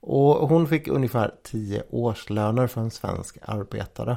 Och 0.00 0.48
hon 0.48 0.68
fick 0.68 0.88
ungefär 0.88 1.34
10 1.42 1.82
årslöner 1.90 2.66
för 2.66 2.80
en 2.80 2.90
svensk 2.90 3.38
arbetare. 3.42 4.16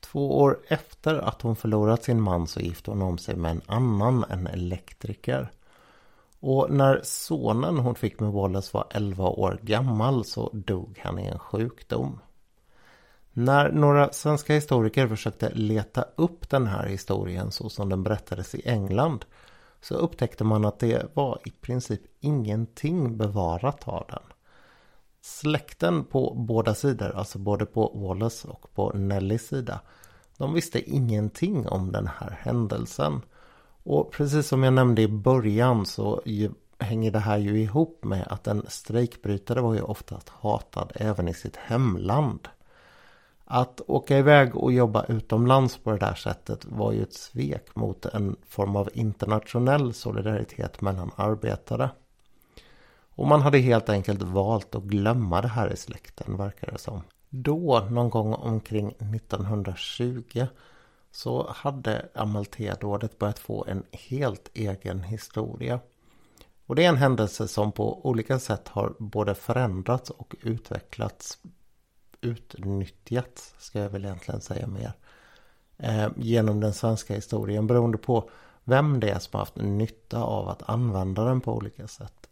Två 0.00 0.40
år 0.40 0.58
efter 0.68 1.14
att 1.14 1.42
hon 1.42 1.56
förlorat 1.56 2.04
sin 2.04 2.22
man 2.22 2.46
så 2.46 2.60
gifte 2.60 2.90
hon 2.90 3.02
om 3.02 3.18
sig 3.18 3.36
med 3.36 3.50
en 3.50 3.62
annan, 3.66 4.24
en 4.28 4.46
elektriker. 4.46 5.50
Och 6.40 6.70
när 6.70 7.00
sonen 7.02 7.78
hon 7.78 7.94
fick 7.94 8.20
med 8.20 8.32
Wallace 8.32 8.70
var 8.72 8.86
11 8.90 9.24
år 9.24 9.58
gammal 9.62 10.24
så 10.24 10.50
dog 10.52 11.00
han 11.02 11.18
i 11.18 11.26
en 11.26 11.38
sjukdom. 11.38 12.20
När 13.32 13.72
några 13.72 14.12
svenska 14.12 14.54
historiker 14.54 15.08
försökte 15.08 15.50
leta 15.54 16.04
upp 16.16 16.50
den 16.50 16.66
här 16.66 16.86
historien 16.86 17.52
så 17.52 17.68
som 17.68 17.88
den 17.88 18.02
berättades 18.02 18.54
i 18.54 18.68
England 18.68 19.24
så 19.80 19.94
upptäckte 19.94 20.44
man 20.44 20.64
att 20.64 20.78
det 20.78 21.10
var 21.14 21.38
i 21.44 21.50
princip 21.50 22.00
ingenting 22.20 23.16
bevarat 23.16 23.88
av 23.88 24.06
den. 24.08 24.22
Släkten 25.22 26.04
på 26.04 26.34
båda 26.34 26.74
sidor, 26.74 27.12
alltså 27.16 27.38
både 27.38 27.66
på 27.66 27.92
Wallace 27.94 28.48
och 28.48 28.74
på 28.74 28.92
Nellys 28.92 29.46
sida, 29.46 29.80
de 30.36 30.54
visste 30.54 30.90
ingenting 30.90 31.68
om 31.68 31.92
den 31.92 32.06
här 32.06 32.38
händelsen. 32.40 33.22
Och 33.82 34.12
precis 34.12 34.46
som 34.46 34.62
jag 34.62 34.72
nämnde 34.72 35.02
i 35.02 35.08
början 35.08 35.86
så 35.86 36.22
hänger 36.78 37.10
det 37.10 37.18
här 37.18 37.38
ju 37.38 37.60
ihop 37.60 38.04
med 38.04 38.26
att 38.30 38.46
en 38.46 38.64
strejkbrytare 38.68 39.60
var 39.60 39.74
ju 39.74 39.82
oftast 39.82 40.28
hatad 40.28 40.92
även 40.94 41.28
i 41.28 41.34
sitt 41.34 41.56
hemland. 41.56 42.48
Att 43.52 43.80
åka 43.86 44.18
iväg 44.18 44.56
och 44.56 44.72
jobba 44.72 45.04
utomlands 45.04 45.78
på 45.78 45.90
det 45.90 45.98
där 45.98 46.14
sättet 46.14 46.64
var 46.64 46.92
ju 46.92 47.02
ett 47.02 47.14
svek 47.14 47.76
mot 47.76 48.06
en 48.06 48.36
form 48.48 48.76
av 48.76 48.90
internationell 48.94 49.94
solidaritet 49.94 50.80
mellan 50.80 51.10
arbetare. 51.16 51.90
Och 53.14 53.26
man 53.26 53.42
hade 53.42 53.58
helt 53.58 53.88
enkelt 53.88 54.22
valt 54.22 54.74
att 54.74 54.82
glömma 54.82 55.42
det 55.42 55.48
här 55.48 55.72
i 55.72 55.76
släkten 55.76 56.36
verkar 56.36 56.72
det 56.72 56.78
som. 56.78 57.02
Då, 57.28 57.86
någon 57.90 58.10
gång 58.10 58.34
omkring 58.34 58.88
1920 58.88 60.46
så 61.10 61.50
hade 61.50 62.08
Amalthea-dådet 62.14 63.18
börjat 63.18 63.38
få 63.38 63.64
en 63.68 63.82
helt 63.92 64.50
egen 64.54 65.02
historia. 65.02 65.80
Och 66.66 66.76
det 66.76 66.84
är 66.84 66.88
en 66.88 66.96
händelse 66.96 67.48
som 67.48 67.72
på 67.72 68.06
olika 68.06 68.38
sätt 68.38 68.68
har 68.68 68.94
både 68.98 69.34
förändrats 69.34 70.10
och 70.10 70.36
utvecklats 70.42 71.38
utnyttjats, 72.20 73.54
ska 73.58 73.78
jag 73.78 73.90
väl 73.90 74.04
egentligen 74.04 74.40
säga 74.40 74.66
mer, 74.66 74.92
eh, 75.78 76.08
genom 76.16 76.60
den 76.60 76.72
svenska 76.74 77.14
historien 77.14 77.66
beroende 77.66 77.98
på 77.98 78.30
vem 78.64 79.00
det 79.00 79.10
är 79.10 79.18
som 79.18 79.30
har 79.32 79.40
haft 79.40 79.56
nytta 79.56 80.22
av 80.22 80.48
att 80.48 80.68
använda 80.68 81.24
den 81.24 81.40
på 81.40 81.54
olika 81.54 81.88
sätt. 81.88 82.30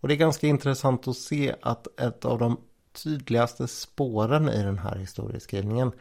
Och 0.00 0.08
det 0.08 0.14
är 0.14 0.16
ganska 0.16 0.46
intressant 0.46 1.08
att 1.08 1.16
se 1.16 1.54
att 1.62 2.00
ett 2.00 2.24
av 2.24 2.38
de 2.38 2.56
tydligaste 2.92 3.68
spåren 3.68 4.48
i 4.48 4.62
den 4.62 4.78
här 4.78 4.96
historieskrivningen 4.96 5.92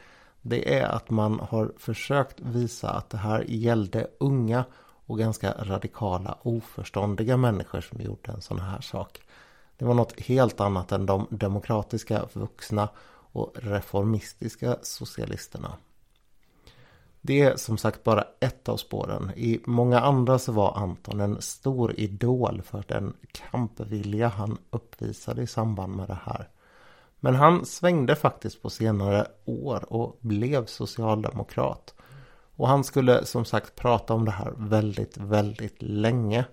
det 0.41 0.79
är 0.79 0.87
att 0.87 1.09
man 1.09 1.39
har 1.39 1.71
försökt 1.77 2.39
visa 2.39 2.89
att 2.89 3.09
det 3.09 3.17
här 3.17 3.45
gällde 3.47 4.07
unga 4.19 4.65
och 5.05 5.19
ganska 5.19 5.53
radikala 5.59 6.37
oförståndiga 6.41 7.37
människor 7.37 7.81
som 7.81 8.01
gjorde 8.01 8.31
en 8.31 8.41
sån 8.41 8.59
här 8.59 8.81
sak. 8.81 9.21
Det 9.77 9.85
var 9.85 9.93
något 9.93 10.19
helt 10.19 10.59
annat 10.59 10.91
än 10.91 11.05
de 11.05 11.27
demokratiska 11.29 12.25
vuxna 12.33 12.89
och 13.31 13.51
reformistiska 13.55 14.77
socialisterna. 14.81 15.77
Det 17.21 17.41
är 17.41 17.55
som 17.55 17.77
sagt 17.77 18.03
bara 18.03 18.25
ett 18.39 18.69
av 18.69 18.77
spåren. 18.77 19.31
I 19.35 19.61
många 19.65 19.99
andra 19.99 20.39
så 20.39 20.51
var 20.51 20.77
Anton 20.77 21.19
en 21.19 21.41
stor 21.41 21.99
idol 21.99 22.61
för 22.61 22.83
den 22.87 23.13
kampvilja 23.31 24.27
han 24.27 24.57
uppvisade 24.69 25.41
i 25.41 25.47
samband 25.47 25.95
med 25.95 26.07
det 26.07 26.19
här. 26.23 26.49
Men 27.19 27.35
han 27.35 27.65
svängde 27.65 28.15
faktiskt 28.15 28.61
på 28.61 28.69
senare 28.69 29.27
år 29.45 29.93
och 29.93 30.17
blev 30.19 30.65
socialdemokrat. 30.65 31.93
Och 32.55 32.67
han 32.67 32.83
skulle 32.83 33.25
som 33.25 33.45
sagt 33.45 33.75
prata 33.75 34.13
om 34.13 34.25
det 34.25 34.31
här 34.31 34.53
väldigt, 34.57 35.17
väldigt 35.17 35.81
länge. 35.81 36.45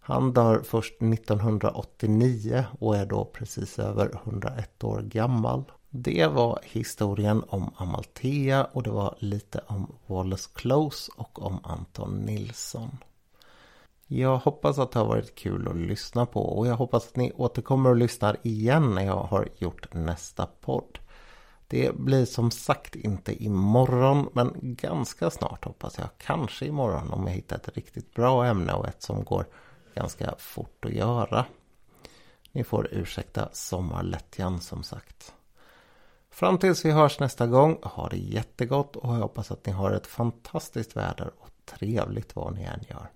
Han 0.00 0.32
dör 0.32 0.62
först 0.64 1.02
1989 1.02 2.64
och 2.80 2.96
är 2.96 3.06
då 3.06 3.24
precis 3.24 3.78
över 3.78 4.20
101 4.24 4.84
år 4.84 5.00
gammal. 5.00 5.64
Det 5.90 6.26
var 6.26 6.58
historien 6.62 7.44
om 7.48 7.70
Amalthea 7.76 8.64
och 8.64 8.82
det 8.82 8.90
var 8.90 9.14
lite 9.18 9.60
om 9.66 9.96
Wallace 10.06 10.50
Close 10.54 11.12
och 11.16 11.42
om 11.42 11.60
Anton 11.62 12.18
Nilsson. 12.18 12.98
Jag 14.06 14.38
hoppas 14.38 14.78
att 14.78 14.92
det 14.92 14.98
har 14.98 15.06
varit 15.06 15.34
kul 15.34 15.68
att 15.68 15.76
lyssna 15.76 16.26
på 16.26 16.40
och 16.40 16.66
jag 16.66 16.76
hoppas 16.76 17.08
att 17.08 17.16
ni 17.16 17.32
återkommer 17.36 17.90
och 17.90 17.96
lyssnar 17.96 18.36
igen 18.42 18.94
när 18.94 19.04
jag 19.04 19.22
har 19.22 19.48
gjort 19.58 19.94
nästa 19.94 20.46
podd. 20.46 20.98
Det 21.68 21.94
blir 21.94 22.24
som 22.24 22.50
sagt 22.50 22.94
inte 22.94 23.44
imorgon 23.44 24.28
men 24.32 24.52
ganska 24.60 25.30
snart 25.30 25.64
hoppas 25.64 25.98
jag. 25.98 26.08
Kanske 26.18 26.66
imorgon 26.66 27.10
om 27.10 27.26
jag 27.26 27.34
hittar 27.34 27.56
ett 27.56 27.76
riktigt 27.76 28.14
bra 28.14 28.46
ämne 28.46 28.72
och 28.72 28.88
ett 28.88 29.02
som 29.02 29.24
går 29.24 29.46
ganska 29.94 30.34
fort 30.38 30.84
att 30.84 30.92
göra. 30.92 31.44
Ni 32.52 32.64
får 32.64 32.88
ursäkta 32.94 33.48
sommarlättjan 33.52 34.60
som 34.60 34.82
sagt. 34.82 35.34
Fram 36.38 36.58
tills 36.58 36.84
vi 36.84 36.90
hörs 36.90 37.20
nästa 37.20 37.46
gång, 37.46 37.78
ha 37.82 38.08
det 38.08 38.16
jättegott 38.16 38.96
och 38.96 39.14
jag 39.14 39.20
hoppas 39.20 39.50
att 39.50 39.66
ni 39.66 39.72
har 39.72 39.92
ett 39.92 40.06
fantastiskt 40.06 40.96
väder 40.96 41.30
och 41.38 41.50
trevligt 41.64 42.36
vad 42.36 42.54
ni 42.54 42.62
än 42.62 42.84
gör. 42.88 43.10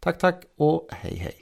Tack 0.00 0.18
tack 0.18 0.44
och 0.56 0.88
hej 0.90 1.16
hej! 1.16 1.34